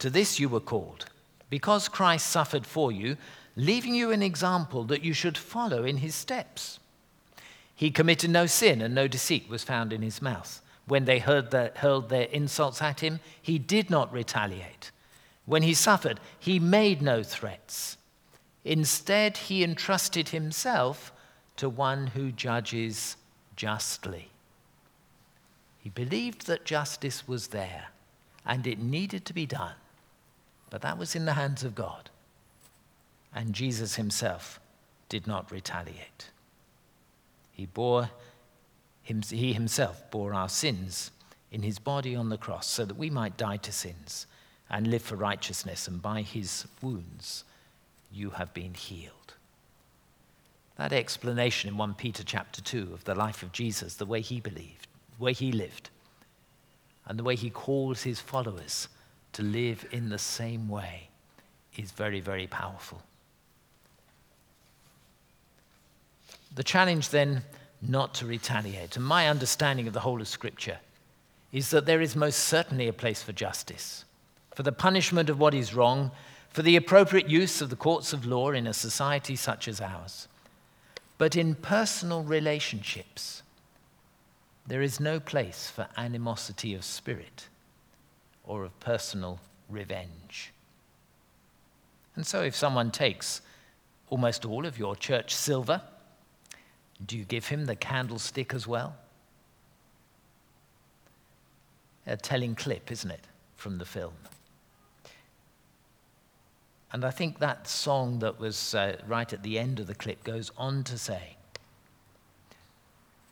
To 0.00 0.10
this 0.10 0.38
you 0.38 0.50
were 0.50 0.60
called, 0.60 1.06
because 1.48 1.88
Christ 1.88 2.26
suffered 2.26 2.66
for 2.66 2.92
you, 2.92 3.16
leaving 3.56 3.94
you 3.94 4.10
an 4.10 4.22
example 4.22 4.84
that 4.84 5.02
you 5.02 5.14
should 5.14 5.38
follow 5.38 5.84
in 5.84 5.96
his 5.96 6.14
steps. 6.14 6.80
He 7.74 7.90
committed 7.90 8.28
no 8.28 8.44
sin, 8.44 8.82
and 8.82 8.94
no 8.94 9.08
deceit 9.08 9.48
was 9.48 9.64
found 9.64 9.90
in 9.90 10.02
his 10.02 10.20
mouth. 10.20 10.60
When 10.86 11.06
they 11.06 11.20
the, 11.20 11.72
hurled 11.76 12.10
their 12.10 12.28
insults 12.28 12.82
at 12.82 13.00
him, 13.00 13.20
he 13.40 13.58
did 13.58 13.88
not 13.88 14.12
retaliate. 14.12 14.90
When 15.46 15.62
he 15.62 15.72
suffered, 15.72 16.20
he 16.38 16.58
made 16.58 17.00
no 17.00 17.22
threats. 17.22 17.96
Instead, 18.66 19.38
he 19.38 19.64
entrusted 19.64 20.28
himself 20.28 21.10
to 21.58 21.68
one 21.68 22.08
who 22.08 22.32
judges 22.32 23.16
justly. 23.56 24.30
He 25.78 25.90
believed 25.90 26.46
that 26.46 26.64
justice 26.64 27.28
was 27.28 27.48
there 27.48 27.88
and 28.46 28.66
it 28.66 28.78
needed 28.78 29.24
to 29.26 29.34
be 29.34 29.46
done, 29.46 29.74
but 30.70 30.82
that 30.82 30.98
was 30.98 31.14
in 31.14 31.24
the 31.24 31.34
hands 31.34 31.64
of 31.64 31.74
God. 31.74 32.10
And 33.34 33.52
Jesus 33.52 33.96
himself 33.96 34.58
did 35.08 35.26
not 35.26 35.52
retaliate. 35.52 36.30
He 37.52 37.66
bore 37.66 38.10
he 39.02 39.54
himself 39.54 40.10
bore 40.10 40.34
our 40.34 40.50
sins 40.50 41.10
in 41.50 41.62
his 41.62 41.78
body 41.78 42.14
on 42.14 42.28
the 42.28 42.36
cross 42.36 42.66
so 42.66 42.84
that 42.84 42.98
we 42.98 43.08
might 43.08 43.38
die 43.38 43.56
to 43.56 43.72
sins 43.72 44.26
and 44.68 44.86
live 44.86 45.00
for 45.00 45.16
righteousness, 45.16 45.88
and 45.88 46.02
by 46.02 46.20
his 46.20 46.66
wounds 46.82 47.44
you 48.12 48.30
have 48.30 48.52
been 48.52 48.74
healed. 48.74 49.34
That 50.78 50.92
explanation 50.92 51.68
in 51.68 51.76
1 51.76 51.94
Peter 51.94 52.22
chapter 52.22 52.62
2 52.62 52.90
of 52.94 53.04
the 53.04 53.16
life 53.16 53.42
of 53.42 53.50
Jesus, 53.50 53.96
the 53.96 54.06
way 54.06 54.20
he 54.20 54.40
believed, 54.40 54.86
the 55.18 55.24
way 55.24 55.32
he 55.32 55.50
lived, 55.50 55.90
and 57.04 57.18
the 57.18 57.24
way 57.24 57.34
he 57.34 57.50
calls 57.50 58.04
his 58.04 58.20
followers 58.20 58.86
to 59.32 59.42
live 59.42 59.84
in 59.90 60.08
the 60.08 60.18
same 60.18 60.68
way 60.68 61.08
is 61.76 61.90
very, 61.90 62.20
very 62.20 62.46
powerful. 62.46 63.02
The 66.54 66.62
challenge 66.62 67.08
then 67.08 67.42
not 67.82 68.14
to 68.14 68.26
retaliate, 68.26 68.96
and 68.96 69.04
my 69.04 69.28
understanding 69.28 69.88
of 69.88 69.94
the 69.94 70.00
whole 70.00 70.20
of 70.20 70.28
Scripture, 70.28 70.78
is 71.52 71.70
that 71.70 71.86
there 71.86 72.00
is 72.00 72.14
most 72.14 72.38
certainly 72.38 72.86
a 72.86 72.92
place 72.92 73.22
for 73.22 73.32
justice, 73.32 74.04
for 74.54 74.62
the 74.62 74.72
punishment 74.72 75.28
of 75.28 75.40
what 75.40 75.54
is 75.54 75.74
wrong, 75.74 76.12
for 76.50 76.62
the 76.62 76.76
appropriate 76.76 77.28
use 77.28 77.60
of 77.60 77.68
the 77.68 77.76
courts 77.76 78.12
of 78.12 78.26
law 78.26 78.50
in 78.52 78.68
a 78.68 78.74
society 78.74 79.34
such 79.34 79.66
as 79.66 79.80
ours. 79.80 80.27
But 81.18 81.34
in 81.34 81.56
personal 81.56 82.22
relationships, 82.22 83.42
there 84.66 84.82
is 84.82 85.00
no 85.00 85.18
place 85.18 85.68
for 85.68 85.88
animosity 85.96 86.74
of 86.74 86.84
spirit 86.84 87.48
or 88.44 88.64
of 88.64 88.78
personal 88.80 89.40
revenge. 89.68 90.52
And 92.14 92.26
so, 92.26 92.42
if 92.42 92.54
someone 92.54 92.90
takes 92.90 93.40
almost 94.10 94.44
all 94.44 94.64
of 94.64 94.78
your 94.78 94.96
church 94.96 95.34
silver, 95.34 95.82
do 97.04 97.16
you 97.16 97.24
give 97.24 97.48
him 97.48 97.66
the 97.66 97.76
candlestick 97.76 98.54
as 98.54 98.66
well? 98.66 98.96
A 102.06 102.16
telling 102.16 102.54
clip, 102.54 102.90
isn't 102.90 103.10
it, 103.10 103.24
from 103.56 103.78
the 103.78 103.84
film? 103.84 104.14
And 106.92 107.04
I 107.04 107.10
think 107.10 107.38
that 107.38 107.68
song 107.68 108.20
that 108.20 108.40
was 108.40 108.74
uh, 108.74 108.96
right 109.06 109.30
at 109.32 109.42
the 109.42 109.58
end 109.58 109.78
of 109.78 109.86
the 109.86 109.94
clip 109.94 110.24
goes 110.24 110.50
on 110.56 110.84
to 110.84 110.96
say, 110.96 111.36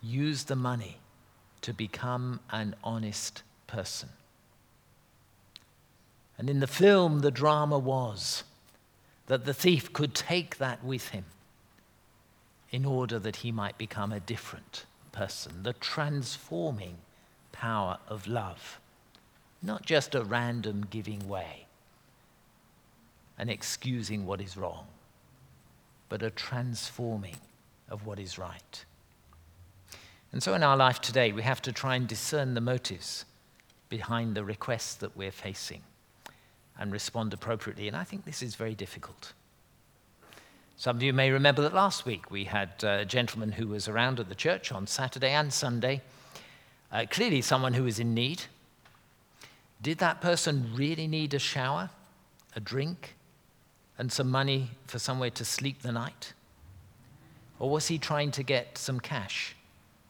use 0.01 0.43
the 0.43 0.55
money 0.55 0.97
to 1.61 1.73
become 1.73 2.39
an 2.51 2.75
honest 2.83 3.41
person. 3.65 4.09
And 6.37 6.49
in 6.49 6.59
the 6.59 6.67
film, 6.67 7.19
the 7.19 7.31
drama 7.31 7.79
was 7.79 8.43
that 9.25 9.45
the 9.45 9.55
thief 9.55 9.91
could 9.91 10.13
take 10.13 10.57
that 10.57 10.83
with 10.83 11.09
him 11.09 11.25
in 12.69 12.85
order 12.85 13.17
that 13.17 13.37
he 13.37 13.51
might 13.51 13.77
become 13.77 14.11
a 14.11 14.19
different 14.19 14.85
person, 15.11 15.63
the 15.63 15.73
transforming 15.73 16.97
power 17.51 17.97
of 18.07 18.27
love, 18.27 18.79
not 19.63 19.83
just 19.83 20.13
a 20.13 20.23
random 20.23 20.85
giving 20.89 21.27
way 21.27 21.66
and 23.37 23.49
excusing 23.49 24.25
what 24.25 24.41
is 24.41 24.57
wrong, 24.57 24.87
but 26.09 26.23
a 26.23 26.29
transforming 26.29 27.37
of 27.89 28.05
what 28.05 28.19
is 28.19 28.37
right. 28.37 28.85
And 30.31 30.43
so 30.43 30.53
in 30.53 30.63
our 30.63 30.75
life 30.75 30.99
today, 30.99 31.31
we 31.31 31.43
have 31.43 31.61
to 31.63 31.71
try 31.71 31.95
and 31.95 32.07
discern 32.07 32.53
the 32.53 32.61
motives 32.61 33.25
behind 33.89 34.35
the 34.35 34.43
requests 34.43 34.95
that 34.95 35.15
we're 35.15 35.31
facing 35.31 35.81
and 36.77 36.91
respond 36.91 37.33
appropriately. 37.33 37.87
And 37.87 37.95
I 37.95 38.03
think 38.03 38.25
this 38.25 38.41
is 38.41 38.55
very 38.55 38.75
difficult. 38.75 39.33
Some 40.75 40.95
of 40.95 41.01
you 41.01 41.11
may 41.11 41.31
remember 41.31 41.63
that 41.63 41.73
last 41.73 42.05
week 42.05 42.29
we 42.29 42.43
had 42.43 42.83
a 42.83 43.03
gentleman 43.03 43.53
who 43.53 43.67
was 43.67 43.87
around 43.87 44.19
at 44.19 44.29
the 44.29 44.35
church 44.35 44.71
on 44.71 44.85
Saturday 44.85 45.31
and 45.31 45.51
Sunday, 45.51 46.01
uh, 46.91 47.05
clearly 47.09 47.41
someone 47.41 47.73
who 47.73 47.83
was 47.83 47.99
in 47.99 48.13
need. 48.13 48.43
Did 49.81 49.97
that 49.99 50.21
person 50.21 50.71
really 50.75 51.07
need 51.07 51.33
a 51.33 51.39
shower, 51.39 51.89
a 52.55 52.59
drink, 52.59 53.15
and 53.97 54.11
some 54.11 54.29
money 54.29 54.71
for 54.85 54.99
somewhere 54.99 55.29
to 55.31 55.45
sleep 55.45 55.81
the 55.81 55.91
night? 55.91 56.33
Or 57.59 57.69
was 57.69 57.87
he 57.87 57.97
trying 57.97 58.31
to 58.31 58.43
get 58.43 58.77
some 58.77 58.99
cash 58.99 59.55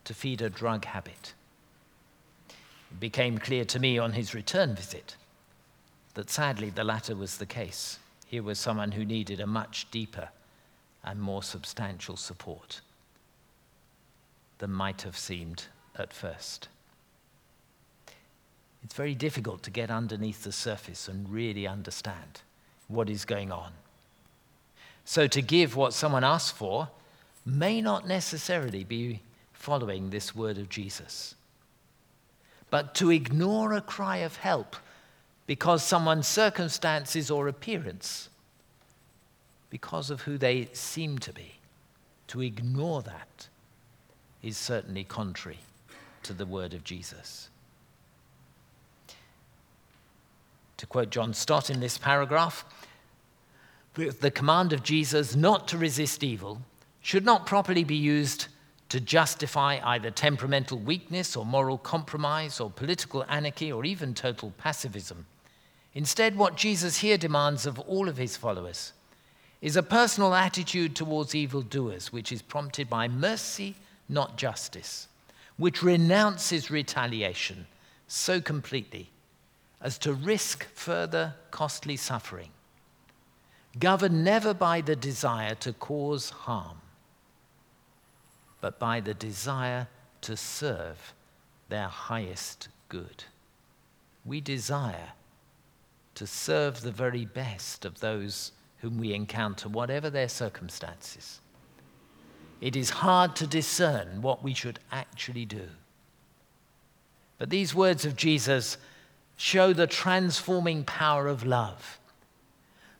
to 0.04 0.14
feed 0.14 0.42
a 0.42 0.50
drug 0.50 0.86
habit? 0.86 1.34
It 2.92 3.00
became 3.00 3.38
clear 3.38 3.66
to 3.66 3.80
me 3.80 3.98
on 3.98 4.14
his 4.14 4.34
return 4.34 4.76
visit 4.76 5.16
that 6.14 6.30
sadly 6.30 6.70
the 6.70 6.84
latter 6.84 7.16
was 7.16 7.38
the 7.38 7.46
case. 7.46 8.00
Here 8.26 8.44
was 8.44 8.60
someone 8.60 8.92
who 8.92 9.06
needed 9.06 9.40
a 9.40 9.48
much 9.48 9.90
deeper 9.92 10.30
and 11.04 11.22
more 11.22 11.44
substantial 11.44 12.18
support 12.18 12.82
than 14.58 14.72
might 14.72 15.04
have 15.04 15.18
seemed 15.18 15.66
at 15.96 16.12
first. 16.12 16.68
It's 18.84 18.96
very 18.96 19.16
difficult 19.16 19.64
to 19.64 19.72
get 19.72 19.90
underneath 19.90 20.44
the 20.44 20.52
surface 20.52 21.08
and 21.08 21.30
really 21.30 21.68
understand 21.68 22.42
what 22.88 23.10
is 23.10 23.26
going 23.26 23.52
on. 23.52 23.72
So, 25.06 25.28
to 25.28 25.42
give 25.42 25.76
what 25.76 25.94
someone 25.94 26.24
asks 26.24 26.58
for 26.58 26.90
may 27.46 27.82
not 27.82 28.08
necessarily 28.08 28.84
be 28.84 29.22
following 29.54 30.10
this 30.10 30.36
word 30.36 30.58
of 30.58 30.70
Jesus. 30.70 31.36
But 32.70 32.94
to 32.96 33.10
ignore 33.10 33.74
a 33.74 33.82
cry 33.82 34.18
of 34.18 34.38
help 34.38 34.76
because 35.46 35.82
someone's 35.82 36.28
circumstances 36.28 37.32
or 37.32 37.48
appearance 37.48 38.30
because 39.70 40.10
of 40.10 40.22
who 40.22 40.38
they 40.38 40.68
seem 40.74 41.18
to 41.20 41.34
be. 41.34 41.54
To 42.28 42.42
ignore 42.42 43.02
that 43.04 43.48
is 44.44 44.58
certainly 44.58 45.06
contrary 45.06 45.60
to 46.24 46.34
the 46.34 46.46
word 46.46 46.74
of 46.74 46.84
Jesus. 46.84 47.50
To 50.78 50.86
quote 50.86 51.10
John 51.10 51.34
Stott 51.34 51.70
in 51.70 51.80
this 51.80 51.98
paragraph, 51.98 52.64
the 53.96 54.32
command 54.32 54.74
of 54.74 54.84
Jesus 54.84 55.36
not 55.36 55.68
to 55.70 55.78
resist 55.78 56.24
evil 56.24 56.62
should 57.02 57.26
not 57.26 57.48
properly 57.48 57.84
be 57.84 57.96
used 57.96 58.48
to 58.90 59.02
justify 59.02 59.80
either 59.84 60.12
temperamental 60.12 60.78
weakness 60.78 61.36
or 61.36 61.46
moral 61.46 61.78
compromise 61.78 62.60
or 62.60 62.70
political 62.70 63.26
anarchy 63.28 63.72
or 63.72 63.86
even 63.86 64.14
total 64.14 64.54
pacifism. 64.58 65.26
Instead, 65.94 66.38
what 66.38 66.56
Jesus 66.56 66.98
here 66.98 67.18
demands 67.18 67.66
of 67.66 67.80
all 67.80 68.08
of 68.08 68.18
his 68.18 68.38
followers 68.38 68.94
is 69.62 69.76
a 69.76 69.84
personal 69.84 70.36
attitude 70.36 70.96
towards 70.96 71.34
evildoers, 71.34 72.14
which 72.14 72.32
is 72.32 72.44
prompted 72.44 72.88
by 72.88 73.08
mercy, 73.08 73.76
not 74.08 74.38
justice, 74.38 75.08
which 75.58 75.82
renounces 75.82 76.70
retaliation 76.70 77.66
so 78.08 78.40
completely 78.40 79.10
as 79.82 79.98
to 80.00 80.14
risk 80.14 80.66
further 80.74 81.36
costly 81.52 81.96
suffering, 81.96 82.50
governed 83.80 84.24
never 84.24 84.54
by 84.54 84.82
the 84.82 84.96
desire 84.96 85.56
to 85.56 85.74
cause 85.74 86.30
harm, 86.30 86.78
but 88.60 88.80
by 88.80 89.00
the 89.00 89.14
desire 89.14 89.88
to 90.22 90.36
serve 90.36 91.14
their 91.70 91.88
highest 91.88 92.70
good. 92.90 93.24
We 94.26 94.42
desire 94.42 95.10
to 96.16 96.26
serve 96.26 96.82
the 96.82 96.92
very 96.92 97.26
best 97.26 97.86
of 97.86 98.00
those 98.00 98.52
whom 98.80 98.98
we 98.98 99.14
encounter, 99.14 99.70
whatever 99.70 100.10
their 100.10 100.30
circumstances. 100.30 101.40
It 102.60 102.76
is 102.76 102.90
hard 102.90 103.36
to 103.36 103.48
discern 103.48 104.22
what 104.22 104.44
we 104.44 104.54
should 104.54 104.80
actually 104.92 105.46
do. 105.46 105.68
But 107.38 107.52
these 107.52 107.76
words 107.76 108.04
of 108.04 108.16
Jesus 108.16 108.78
show 109.38 109.72
the 109.72 109.88
transforming 109.88 110.84
power 110.84 111.28
of 111.28 111.46
love. 111.46 112.00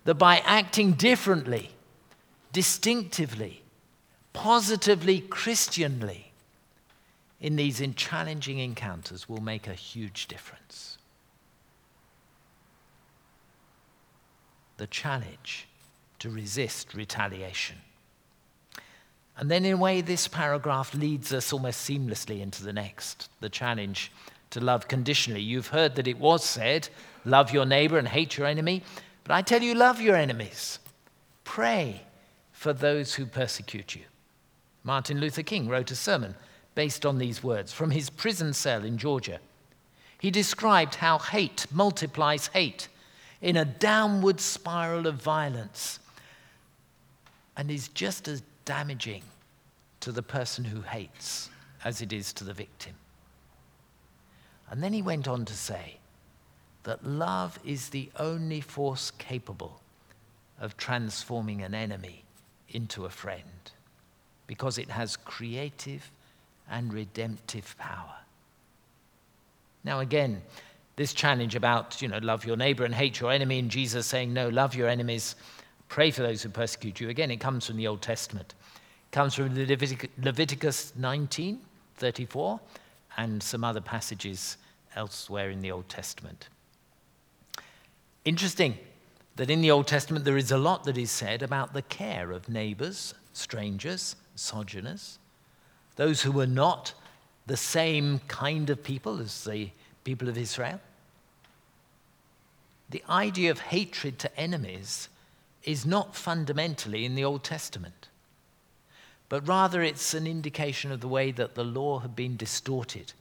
That 0.06 0.16
by 0.16 0.38
acting 0.46 0.94
differently, 0.94 1.72
distinctively, 2.54 3.62
positively, 4.32 5.20
Christianly, 5.20 6.32
in 7.42 7.58
these 7.58 7.82
challenging 7.96 8.60
encounters 8.60 9.28
will 9.28 9.42
make 9.42 9.68
a 9.68 9.74
huge 9.74 10.28
difference. 10.28 10.98
the 14.78 14.88
challenge 14.88 15.68
to 16.20 16.30
resist 16.30 16.94
retaliation. 16.94 17.78
And 19.36 19.52
then, 19.52 19.66
in 19.66 19.74
a 19.74 19.78
way, 19.78 20.02
this 20.02 20.28
paragraph 20.28 20.96
leads 20.96 21.32
us 21.32 21.54
almost 21.54 21.88
seamlessly 21.88 22.42
into 22.42 22.64
the 22.64 22.74
next 22.74 23.30
the 23.40 23.50
challenge 23.50 24.12
to 24.52 24.60
love 24.60 24.88
conditionally. 24.88 25.42
You've 25.42 25.68
heard 25.68 25.96
that 25.96 26.08
it 26.08 26.20
was 26.20 26.44
said, 26.44 26.90
love 27.26 27.52
your 27.52 27.66
neighbor 27.66 27.98
and 27.98 28.08
hate 28.08 28.38
your 28.38 28.48
enemy. 28.48 28.84
But 29.24 29.34
I 29.34 29.42
tell 29.42 29.62
you, 29.62 29.76
love 29.76 30.00
your 30.02 30.16
enemies. 30.16 30.80
Pray 31.44 32.02
for 32.52 32.74
those 32.74 33.16
who 33.16 33.26
persecute 33.26 33.96
you. 33.96 34.04
Martin 34.84 35.20
Luther 35.20 35.44
King 35.44 35.68
wrote 35.68 35.92
a 35.92 35.96
sermon 35.96 36.36
based 36.76 37.06
on 37.06 37.18
these 37.18 37.44
words 37.44 37.74
from 37.74 37.92
his 37.92 38.10
prison 38.10 38.54
cell 38.54 38.84
in 38.84 38.98
Georgia. 38.98 39.40
He 40.20 40.32
described 40.32 40.96
how 40.96 41.20
hate 41.20 41.66
multiplies 41.72 42.48
hate 42.48 42.88
in 43.42 43.58
a 43.58 43.66
downward 43.66 44.40
spiral 44.40 45.08
of 45.08 45.16
violence 45.16 46.00
and 47.56 47.70
is 47.70 47.88
just 47.90 48.28
as 48.28 48.42
damaging 48.66 49.24
to 50.00 50.12
the 50.12 50.24
person 50.24 50.64
who 50.64 50.82
hates 50.82 51.50
as 51.84 52.02
it 52.02 52.14
is 52.14 52.34
to 52.34 52.44
the 52.44 52.54
victim. 52.54 52.94
And 54.70 54.84
then 54.84 54.94
he 54.94 55.02
went 55.02 55.28
on 55.28 55.46
to 55.46 55.54
say 55.54 55.98
that 56.84 57.06
love 57.06 57.60
is 57.66 57.90
the 57.90 58.10
only 58.18 58.62
force 58.62 59.12
capable 59.12 59.82
of 60.60 60.78
transforming 60.78 61.62
an 61.62 61.74
enemy 61.74 62.24
into 62.70 63.06
a 63.06 63.10
friend 63.10 63.44
because 64.48 64.78
it 64.78 64.90
has 64.90 65.18
creative 65.18 66.12
and 66.70 66.94
redemptive 66.94 67.76
power. 67.78 68.16
Now, 69.84 70.00
again, 70.00 70.42
this 70.96 71.14
challenge 71.14 71.56
about, 71.56 72.02
you 72.02 72.08
know, 72.08 72.18
love 72.18 72.46
your 72.46 72.58
neighbor 72.58 72.84
and 72.84 72.94
hate 72.94 73.20
your 73.20 73.32
enemy, 73.32 73.60
and 73.60 73.70
Jesus 73.70 74.06
saying, 74.06 74.34
no, 74.34 74.50
love 74.50 74.76
your 74.76 74.88
enemies, 74.88 75.36
pray 75.90 76.12
for 76.12 76.24
those 76.24 76.42
who 76.42 76.50
persecute 76.50 77.00
you. 77.00 77.10
Again, 77.10 77.32
it 77.32 77.38
comes 77.38 77.68
from 77.68 77.78
the 77.78 77.88
Old 77.88 78.02
Testament. 78.02 78.56
It 79.12 79.16
comes 79.16 79.36
from 79.36 79.54
Leviticus 79.56 80.94
19, 80.98 81.60
34, 81.96 82.60
and 83.18 83.42
some 83.42 83.64
other 83.64 83.82
passages 83.82 84.58
elsewhere 84.96 85.50
in 85.50 85.62
the 85.62 85.72
Old 85.72 85.90
Testament. 85.90 86.48
Interesting 88.24 88.78
that 89.36 89.50
in 89.50 89.62
the 89.62 89.72
Old 89.72 89.88
Testament 89.88 90.26
there 90.26 90.38
is 90.38 90.52
a 90.52 90.58
lot 90.58 90.84
that 90.84 90.98
is 90.98 91.12
said 91.12 91.42
about 91.42 91.74
the 91.74 91.82
care 91.82 92.32
of 92.32 92.50
neighbors, 92.50 93.14
strangers, 93.34 94.16
sojourners, 94.36 95.20
those 95.96 96.22
who 96.22 96.32
were 96.32 96.48
not 96.48 96.94
the 97.46 97.58
same 97.58 98.20
kind 98.28 98.70
of 98.70 98.84
people 98.84 99.20
as 99.20 99.44
the 99.44 99.70
people 100.04 100.30
of 100.30 100.38
Israel. 100.38 100.80
The 102.90 103.04
idea 103.10 103.52
of 103.52 103.60
hatred 103.60 104.20
to 104.20 104.40
enemies 104.40 105.10
is 105.64 105.86
not 105.86 106.16
fundamentally 106.16 107.06
in 107.06 107.16
the 107.16 107.26
Old 107.26 107.44
Testament, 107.44 108.10
but 109.30 109.48
rather 109.48 109.84
it's 109.84 110.14
an 110.14 110.26
indication 110.26 110.92
of 110.92 111.02
the 111.02 111.08
way 111.08 111.32
that 111.32 111.56
the 111.56 111.64
law 111.64 112.00
had 112.00 112.16
been 112.16 112.38
distorted 112.38 113.14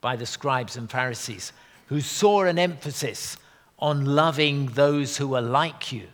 by 0.00 0.16
the 0.16 0.26
scribes 0.26 0.76
and 0.76 0.90
Pharisees, 0.90 1.52
who 1.86 2.00
saw 2.00 2.42
an 2.42 2.58
emphasis 2.58 3.36
on 3.78 4.04
loving 4.04 4.66
those 4.68 5.16
who 5.16 5.34
are 5.34 5.42
like 5.42 5.92
you. 5.92 6.08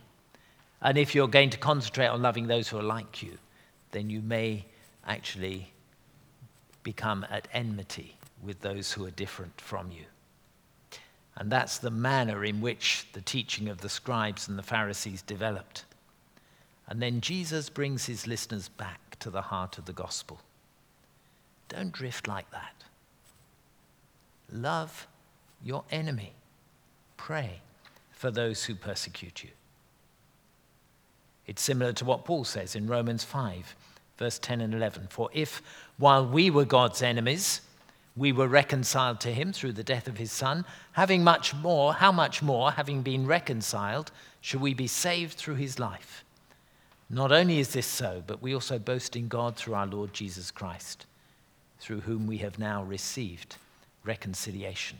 And 0.83 0.99
if 0.99 1.15
you're 1.15 1.29
going 1.29 1.51
to 1.51 1.59
concentrate 1.59 2.07
on 2.07 2.23
loving 2.23 2.47
those 2.47 2.69
who 2.69 2.79
are 2.79 2.83
like 2.83 3.23
you, 3.23 3.39
then 3.93 4.11
you 4.11 4.21
may 4.21 4.65
actually 5.07 5.71
become 6.83 7.27
at 7.31 7.49
enmity 7.53 8.17
with 8.43 8.61
those 8.61 8.93
who 8.93 9.07
are 9.07 9.11
different 9.11 9.61
from 9.61 9.91
you. 9.91 10.05
And 11.37 11.51
that's 11.51 11.79
the 11.79 11.91
manner 11.91 12.45
in 12.45 12.61
which 12.61 13.07
the 13.13 13.21
teaching 13.21 13.69
of 13.69 13.81
the 13.81 13.89
scribes 13.89 14.49
and 14.49 14.59
the 14.59 14.63
Pharisees 14.63 15.23
developed. 15.23 15.85
And 16.87 17.01
then 17.01 17.21
Jesus 17.21 17.69
brings 17.69 18.07
his 18.07 18.27
listeners 18.27 18.69
back 18.69 19.08
to 19.21 19.31
the 19.31 19.43
heart 19.43 19.79
of 19.79 19.85
the 19.85 19.93
gospel. 19.93 20.41
Don't 21.69 21.93
drift 21.93 22.27
like 22.27 22.51
that. 22.51 22.75
Love 24.51 25.07
your 25.63 25.85
enemy. 25.91 26.33
Pray 27.17 27.61
for 28.13 28.31
those 28.31 28.65
who 28.65 28.75
persecute 28.75 29.45
you. 29.45 29.51
It's 31.47 31.63
similar 31.63 31.93
to 31.95 32.05
what 32.05 32.25
Paul 32.25 32.45
says 32.45 32.75
in 32.75 32.87
Romans 32.87 33.25
5, 33.25 33.75
verse 34.19 34.39
10 34.39 34.61
and 34.61 34.75
11. 34.75 35.09
For 35.09 35.31
if, 35.33 35.63
while 35.97 36.27
we 36.27 36.51
were 36.51 36.65
God's 36.65 37.03
enemies, 37.03 37.61
we 38.17 38.33
were 38.33 38.49
reconciled 38.49 39.21
to 39.21 39.33
him 39.33 39.53
through 39.53 39.73
the 39.73 39.85
death 39.85 40.09
of 40.09 40.19
his 40.19 40.33
son, 40.33 40.65
having 40.93 41.23
much 41.23 41.55
more, 41.55 41.95
how 41.95 42.13
much 42.13 42.43
more, 42.43 42.73
having 42.73 43.03
been 43.03 43.27
reconciled, 43.27 44.11
should 44.41 44.61
we 44.61 44.75
be 44.75 44.87
saved 44.87 45.39
through 45.39 45.55
his 45.55 45.79
life? 45.79 46.25
Not 47.11 47.33
only 47.33 47.59
is 47.59 47.73
this 47.73 47.87
so, 47.87 48.23
but 48.27 48.43
we 48.43 48.55
also 48.55 48.79
boast 48.79 49.17
in 49.17 49.29
God 49.29 49.57
through 49.57 49.75
our 49.75 49.87
Lord 49.87 50.13
Jesus 50.13 50.51
Christ, 50.51 51.07
through 51.81 52.01
whom 52.01 52.27
we 52.27 52.39
have 52.39 52.59
now 52.59 52.83
received 52.83 53.57
reconciliation. 54.05 54.99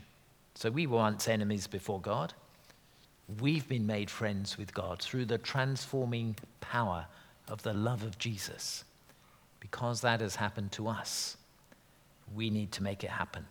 So 0.55 0.71
we 0.71 0.87
were 0.87 0.97
once 0.97 1.27
enemies 1.27 1.67
before 1.67 2.01
God. 2.01 2.33
We've 3.39 3.67
been 3.67 3.85
made 3.85 4.09
friends 4.09 4.57
with 4.57 4.73
God 4.73 5.01
through 5.01 5.25
the 5.25 5.37
transforming 5.37 6.35
power 6.61 7.05
of 7.47 7.61
the 7.61 7.73
love 7.73 8.03
of 8.03 8.17
Jesus. 8.17 8.83
Because 9.59 10.01
that 10.01 10.21
has 10.21 10.35
happened 10.35 10.71
to 10.73 10.87
us, 10.87 11.37
we 12.33 12.49
need 12.49 12.71
to 12.73 12.83
make 12.83 13.03
it 13.03 13.09
happen 13.09 13.45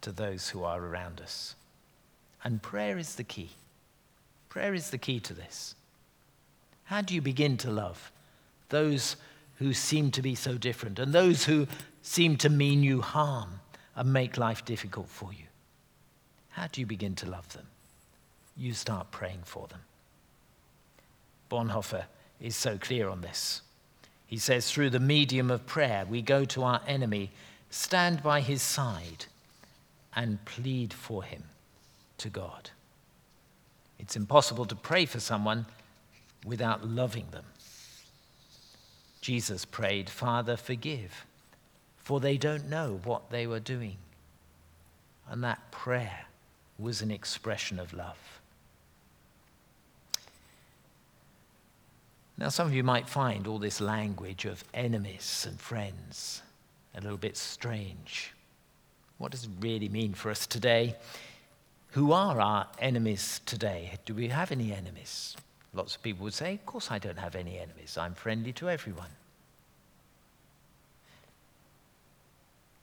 to 0.00 0.10
those 0.10 0.48
who 0.48 0.64
are 0.64 0.84
around 0.84 1.20
us. 1.20 1.54
And 2.42 2.60
prayer 2.60 2.98
is 2.98 3.14
the 3.14 3.24
key. 3.24 3.50
Prayer 4.48 4.74
is 4.74 4.90
the 4.90 4.98
key 4.98 5.20
to 5.20 5.32
this. 5.32 5.74
How 6.84 7.00
do 7.00 7.14
you 7.14 7.20
begin 7.20 7.56
to 7.58 7.70
love 7.70 8.12
those 8.68 9.16
who 9.56 9.72
seem 9.72 10.10
to 10.12 10.22
be 10.22 10.34
so 10.34 10.58
different 10.58 10.98
and 10.98 11.12
those 11.12 11.44
who 11.44 11.66
seem 12.02 12.36
to 12.38 12.48
mean 12.48 12.82
you 12.82 13.00
harm 13.00 13.60
and 13.94 14.12
make 14.12 14.36
life 14.36 14.64
difficult 14.64 15.08
for 15.08 15.32
you? 15.32 15.46
How 16.50 16.66
do 16.66 16.80
you 16.80 16.86
begin 16.86 17.14
to 17.16 17.26
love 17.28 17.52
them? 17.52 17.66
You 18.56 18.74
start 18.74 19.10
praying 19.10 19.42
for 19.44 19.66
them. 19.68 19.80
Bonhoeffer 21.50 22.04
is 22.40 22.56
so 22.56 22.78
clear 22.78 23.08
on 23.08 23.20
this. 23.20 23.62
He 24.26 24.38
says, 24.38 24.70
through 24.70 24.90
the 24.90 25.00
medium 25.00 25.50
of 25.50 25.66
prayer, 25.66 26.04
we 26.08 26.22
go 26.22 26.44
to 26.46 26.62
our 26.62 26.80
enemy, 26.86 27.30
stand 27.70 28.22
by 28.22 28.40
his 28.40 28.62
side, 28.62 29.26
and 30.14 30.44
plead 30.44 30.92
for 30.92 31.22
him 31.22 31.44
to 32.18 32.28
God. 32.28 32.70
It's 33.98 34.16
impossible 34.16 34.66
to 34.66 34.74
pray 34.74 35.06
for 35.06 35.20
someone 35.20 35.66
without 36.44 36.86
loving 36.86 37.26
them. 37.30 37.44
Jesus 39.20 39.64
prayed, 39.64 40.10
Father, 40.10 40.56
forgive, 40.56 41.24
for 41.96 42.20
they 42.20 42.36
don't 42.36 42.68
know 42.68 43.00
what 43.04 43.30
they 43.30 43.46
were 43.46 43.60
doing. 43.60 43.96
And 45.30 45.42
that 45.42 45.70
prayer 45.70 46.26
was 46.78 47.00
an 47.00 47.10
expression 47.10 47.78
of 47.78 47.94
love. 47.94 48.18
Now, 52.36 52.48
some 52.48 52.66
of 52.66 52.74
you 52.74 52.82
might 52.82 53.08
find 53.08 53.46
all 53.46 53.58
this 53.58 53.80
language 53.80 54.44
of 54.44 54.64
enemies 54.74 55.46
and 55.48 55.58
friends 55.58 56.42
a 56.94 57.00
little 57.00 57.16
bit 57.16 57.36
strange. 57.36 58.32
What 59.18 59.30
does 59.30 59.44
it 59.44 59.50
really 59.60 59.88
mean 59.88 60.14
for 60.14 60.30
us 60.30 60.46
today? 60.46 60.96
Who 61.92 62.12
are 62.12 62.40
our 62.40 62.66
enemies 62.80 63.40
today? 63.46 63.92
Do 64.04 64.14
we 64.14 64.28
have 64.28 64.50
any 64.50 64.72
enemies? 64.72 65.36
Lots 65.74 65.96
of 65.96 66.02
people 66.02 66.24
would 66.24 66.34
say, 66.34 66.54
Of 66.54 66.66
course, 66.66 66.90
I 66.90 66.98
don't 66.98 67.18
have 67.18 67.34
any 67.34 67.58
enemies. 67.58 67.98
I'm 67.98 68.14
friendly 68.14 68.52
to 68.54 68.70
everyone. 68.70 69.10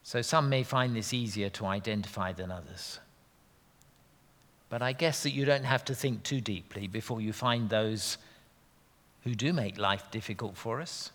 So 0.04 0.22
some 0.22 0.50
may 0.50 0.64
find 0.64 0.94
this 0.94 1.14
easier 1.14 1.50
to 1.52 1.66
identify 1.68 2.34
than 2.34 2.52
others. 2.52 3.00
But 4.70 4.82
I 4.82 4.92
guess 4.92 5.24
that 5.24 5.32
you 5.32 5.46
don't 5.46 5.64
have 5.64 5.86
to 5.86 5.96
think 5.96 6.24
too 6.24 6.42
deeply 6.42 6.88
before 6.88 7.22
you 7.22 7.32
find 7.32 7.70
those 7.70 8.18
who 9.24 9.36
do 9.36 9.54
make 9.54 9.78
life 9.78 10.12
difficult 10.12 10.58
for 10.58 10.82
us. 10.82 11.12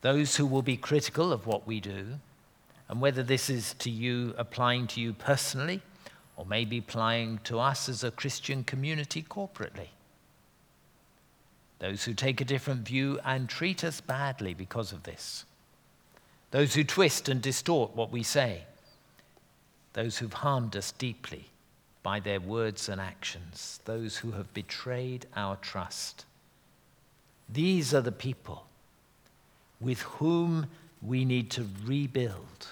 Those 0.00 0.36
who 0.36 0.46
will 0.46 0.62
be 0.62 0.76
critical 0.76 1.32
of 1.32 1.46
what 1.46 1.66
we 1.66 1.80
do, 1.80 2.18
and 2.88 3.00
whether 3.00 3.22
this 3.22 3.50
is 3.50 3.74
to 3.80 3.90
you 3.90 4.34
applying 4.38 4.86
to 4.88 5.00
you 5.00 5.12
personally 5.12 5.82
or 6.36 6.46
maybe 6.46 6.78
applying 6.78 7.38
to 7.44 7.60
us 7.60 7.88
as 7.88 8.02
a 8.02 8.10
Christian 8.10 8.64
community 8.64 9.22
corporately. 9.22 9.88
Those 11.78 12.04
who 12.04 12.14
take 12.14 12.40
a 12.40 12.44
different 12.44 12.86
view 12.86 13.18
and 13.24 13.48
treat 13.48 13.84
us 13.84 14.00
badly 14.00 14.54
because 14.54 14.92
of 14.92 15.02
this. 15.02 15.44
Those 16.50 16.74
who 16.74 16.84
twist 16.84 17.28
and 17.28 17.40
distort 17.40 17.94
what 17.94 18.10
we 18.10 18.22
say. 18.22 18.64
Those 19.92 20.18
who've 20.18 20.32
harmed 20.32 20.76
us 20.76 20.92
deeply 20.92 21.46
by 22.02 22.20
their 22.20 22.40
words 22.40 22.88
and 22.88 23.00
actions. 23.00 23.80
Those 23.84 24.16
who 24.18 24.32
have 24.32 24.52
betrayed 24.54 25.26
our 25.36 25.56
trust. 25.56 26.24
These 27.48 27.92
are 27.92 28.00
the 28.00 28.12
people 28.12 28.66
with 29.80 30.00
whom 30.02 30.66
we 31.02 31.24
need 31.24 31.50
to 31.50 31.68
rebuild 31.84 32.68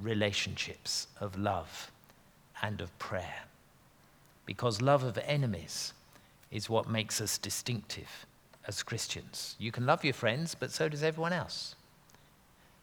relationships 0.00 1.08
of 1.20 1.38
love 1.38 1.91
and 2.62 2.80
of 2.80 2.96
prayer. 2.98 3.42
Because 4.46 4.80
love 4.80 5.02
of 5.02 5.18
enemies 5.26 5.92
is 6.50 6.70
what 6.70 6.88
makes 6.88 7.20
us 7.20 7.38
distinctive 7.38 8.26
as 8.66 8.82
Christians. 8.82 9.56
You 9.58 9.72
can 9.72 9.86
love 9.86 10.04
your 10.04 10.14
friends, 10.14 10.54
but 10.54 10.70
so 10.70 10.88
does 10.88 11.02
everyone 11.02 11.32
else. 11.32 11.74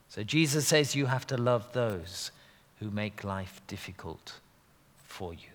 So 0.09 0.23
Jesus 0.23 0.67
says 0.67 0.95
you 0.95 1.05
have 1.05 1.27
to 1.27 1.37
love 1.37 1.71
those 1.73 2.31
who 2.79 2.89
make 2.89 3.23
life 3.23 3.61
difficult 3.67 4.33
for 5.05 5.33
you. 5.33 5.49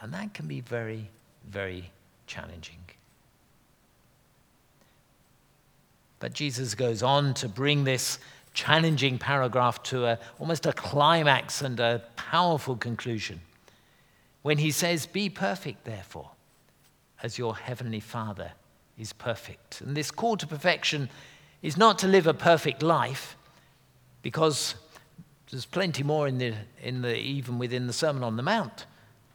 And 0.00 0.12
that 0.12 0.34
can 0.34 0.46
be 0.46 0.60
very, 0.60 1.08
very 1.48 1.90
challenging. 2.26 2.78
But 6.18 6.32
Jesus 6.32 6.74
goes 6.74 7.02
on 7.02 7.34
to 7.34 7.48
bring 7.48 7.84
this 7.84 8.18
challenging 8.54 9.18
paragraph 9.18 9.82
to 9.82 10.06
a, 10.06 10.18
almost 10.38 10.64
a 10.64 10.72
climax 10.72 11.60
and 11.60 11.78
a 11.80 12.02
powerful 12.16 12.76
conclusion 12.76 13.40
when 14.42 14.58
he 14.58 14.70
says, 14.70 15.06
Be 15.06 15.28
perfect, 15.28 15.84
therefore, 15.84 16.30
as 17.22 17.38
your 17.38 17.56
heavenly 17.56 18.00
Father 18.00 18.52
is 18.98 19.12
perfect. 19.12 19.80
And 19.80 19.96
this 19.96 20.10
call 20.10 20.36
to 20.36 20.46
perfection 20.46 21.10
is 21.62 21.76
not 21.76 21.98
to 22.00 22.06
live 22.06 22.26
a 22.26 22.34
perfect 22.34 22.82
life, 22.82 23.36
because 24.22 24.74
there's 25.50 25.66
plenty 25.66 26.02
more 26.02 26.28
in 26.28 26.38
the, 26.38 26.54
in 26.82 27.02
the, 27.02 27.18
even 27.18 27.58
within 27.58 27.86
the 27.86 27.92
Sermon 27.92 28.22
on 28.22 28.36
the 28.36 28.42
Mount 28.42 28.86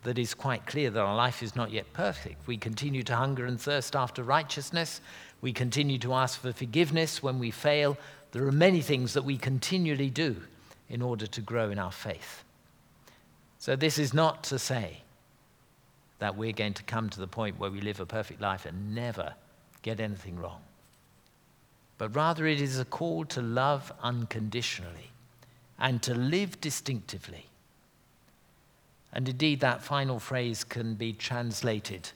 that 0.04 0.18
is 0.18 0.34
quite 0.34 0.66
clear 0.66 0.90
that 0.90 1.00
our 1.00 1.16
life 1.16 1.44
is 1.44 1.56
not 1.56 1.72
yet 1.72 1.92
perfect. 1.94 2.48
We 2.48 2.58
continue 2.58 3.04
to 3.04 3.16
hunger 3.16 3.46
and 3.46 3.60
thirst 3.60 3.96
after 3.96 4.24
righteousness. 4.24 5.02
We 5.42 5.52
continue 5.54 5.98
to 6.00 6.14
ask 6.14 6.40
for 6.40 6.54
forgiveness 6.54 7.22
when 7.22 7.38
we 7.40 7.52
fail. 7.52 7.98
There 8.32 8.48
are 8.48 8.52
many 8.52 8.82
things 8.82 9.14
that 9.14 9.26
we 9.26 9.38
continually 9.38 10.10
do 10.10 10.44
in 10.90 11.02
order 11.02 11.28
to 11.28 11.42
grow 11.42 11.70
in 11.70 11.80
our 11.80 11.92
faith. 11.92 12.44
So, 13.58 13.76
this 13.76 13.98
is 14.00 14.14
not 14.14 14.44
to 14.46 14.60
say 14.60 15.02
that 16.20 16.38
we're 16.38 16.54
going 16.54 16.74
to 16.74 16.84
come 16.84 17.10
to 17.10 17.20
the 17.20 17.28
point 17.28 17.60
where 17.60 17.72
we 17.72 17.82
live 17.82 18.00
a 18.00 18.06
perfect 18.06 18.42
life 18.42 18.66
and 18.66 18.94
never 18.94 19.34
get 19.82 20.00
anything 20.00 20.38
wrong. 20.38 20.62
But 21.98 22.16
rather, 22.16 22.46
it 22.46 22.62
is 22.62 22.80
a 22.80 22.86
call 22.86 23.26
to 23.26 23.42
love 23.42 23.92
unconditionally 24.02 25.12
and 25.78 26.02
to 26.04 26.14
live 26.14 26.60
distinctively. 26.62 27.46
And 29.12 29.28
indeed, 29.28 29.60
that 29.62 29.84
final 29.84 30.20
phrase 30.20 30.64
can 30.64 30.96
be 30.96 31.14
translated 31.14 32.12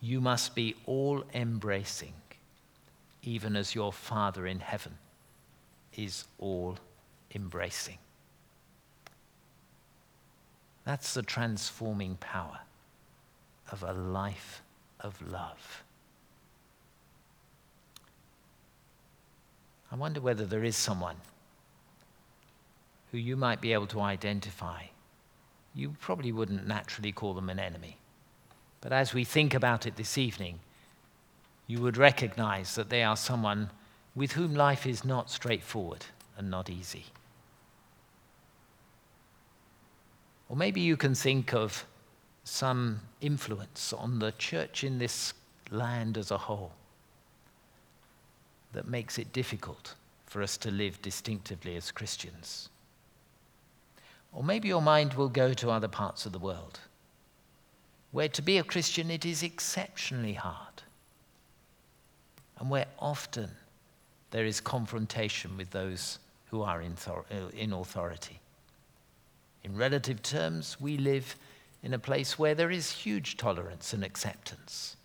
You 0.00 0.20
must 0.20 0.54
be 0.54 0.76
all 0.86 1.24
embracing, 1.32 2.12
even 3.26 3.56
as 3.56 3.74
your 3.74 3.92
Father 3.92 4.46
in 4.46 4.60
heaven 4.60 4.98
is 5.96 6.24
all 6.38 6.76
embracing. 7.34 7.98
That's 10.84 11.14
the 11.14 11.22
transforming 11.22 12.16
power 12.16 12.60
of 13.72 13.82
a 13.82 13.92
life 13.92 14.62
of 15.00 15.20
love. 15.30 15.82
I 19.90 19.96
wonder 19.96 20.20
whether 20.20 20.44
there 20.44 20.64
is 20.64 20.76
someone 20.76 21.16
who 23.12 23.18
you 23.18 23.36
might 23.36 23.60
be 23.60 23.72
able 23.72 23.86
to 23.86 24.00
identify. 24.00 24.82
You 25.74 25.94
probably 26.00 26.32
wouldn't 26.32 26.66
naturally 26.66 27.12
call 27.12 27.32
them 27.32 27.48
an 27.48 27.60
enemy. 27.60 27.98
But 28.80 28.92
as 28.92 29.14
we 29.14 29.24
think 29.24 29.54
about 29.54 29.86
it 29.86 29.96
this 29.96 30.18
evening, 30.18 30.58
you 31.66 31.80
would 31.80 31.96
recognize 31.96 32.74
that 32.74 32.90
they 32.90 33.02
are 33.02 33.16
someone 33.16 33.70
with 34.14 34.32
whom 34.32 34.54
life 34.54 34.86
is 34.86 35.04
not 35.04 35.30
straightforward 35.30 36.04
and 36.36 36.50
not 36.50 36.68
easy. 36.68 37.06
Or 40.48 40.56
maybe 40.56 40.80
you 40.80 40.96
can 40.96 41.14
think 41.14 41.54
of 41.54 41.86
some 42.44 43.00
influence 43.20 43.92
on 43.92 44.18
the 44.18 44.32
church 44.32 44.84
in 44.84 44.98
this 44.98 45.32
land 45.70 46.18
as 46.18 46.30
a 46.30 46.38
whole 46.38 46.72
that 48.72 48.86
makes 48.86 49.18
it 49.18 49.32
difficult 49.32 49.94
for 50.26 50.42
us 50.42 50.56
to 50.58 50.70
live 50.70 51.00
distinctively 51.00 51.76
as 51.76 51.90
Christians. 51.90 52.68
Or 54.32 54.42
maybe 54.42 54.68
your 54.68 54.82
mind 54.82 55.14
will 55.14 55.28
go 55.28 55.54
to 55.54 55.70
other 55.70 55.88
parts 55.88 56.26
of 56.26 56.32
the 56.32 56.38
world 56.38 56.80
where 58.10 58.28
to 58.28 58.42
be 58.42 58.58
a 58.58 58.64
Christian 58.64 59.10
it 59.10 59.24
is 59.24 59.42
exceptionally 59.42 60.34
hard 60.34 60.73
and 62.64 62.70
where 62.70 62.86
often 62.98 63.50
there 64.30 64.46
is 64.46 64.58
confrontation 64.58 65.54
with 65.58 65.68
those 65.72 66.18
who 66.46 66.62
are 66.62 66.80
in, 66.80 66.94
uh, 67.06 67.34
in 67.54 67.74
authority. 67.74 68.40
In 69.64 69.76
relative 69.76 70.22
terms, 70.22 70.80
we 70.80 70.96
live 70.96 71.36
in 71.82 71.92
a 71.92 71.98
place 71.98 72.38
where 72.38 72.54
there 72.54 72.70
is 72.70 72.90
huge 72.90 73.36
tolerance 73.36 73.92
and 73.92 74.02
acceptance 74.02 74.96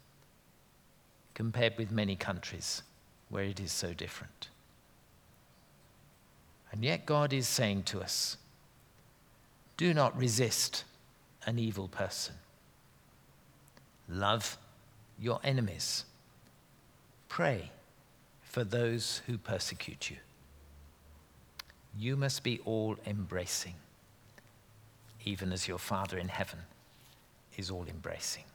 compared 1.33 1.77
with 1.77 1.91
many 1.91 2.15
countries 2.15 2.81
where 3.27 3.43
it 3.43 3.59
is 3.59 3.73
so 3.73 3.93
different. 3.93 4.47
And 6.71 6.81
yet, 6.85 7.05
God 7.05 7.33
is 7.33 7.45
saying 7.45 7.83
to 7.83 7.99
us 7.99 8.37
do 9.75 9.93
not 9.93 10.17
resist 10.17 10.85
an 11.45 11.59
evil 11.59 11.89
person. 11.89 12.35
Love 14.07 14.57
your 15.19 15.41
enemies. 15.43 16.05
Pray 17.29 17.71
for 18.41 18.63
those 18.63 19.21
who 19.27 19.37
persecute 19.37 20.09
you. 20.09 20.17
You 21.97 22.17
must 22.17 22.43
be 22.43 22.59
all 22.65 22.97
embracing, 23.05 23.75
even 25.23 25.53
as 25.53 25.67
your 25.67 25.77
Father 25.77 26.17
in 26.17 26.27
heaven 26.27 26.59
is 27.55 27.69
all 27.69 27.85
embracing. 27.87 28.48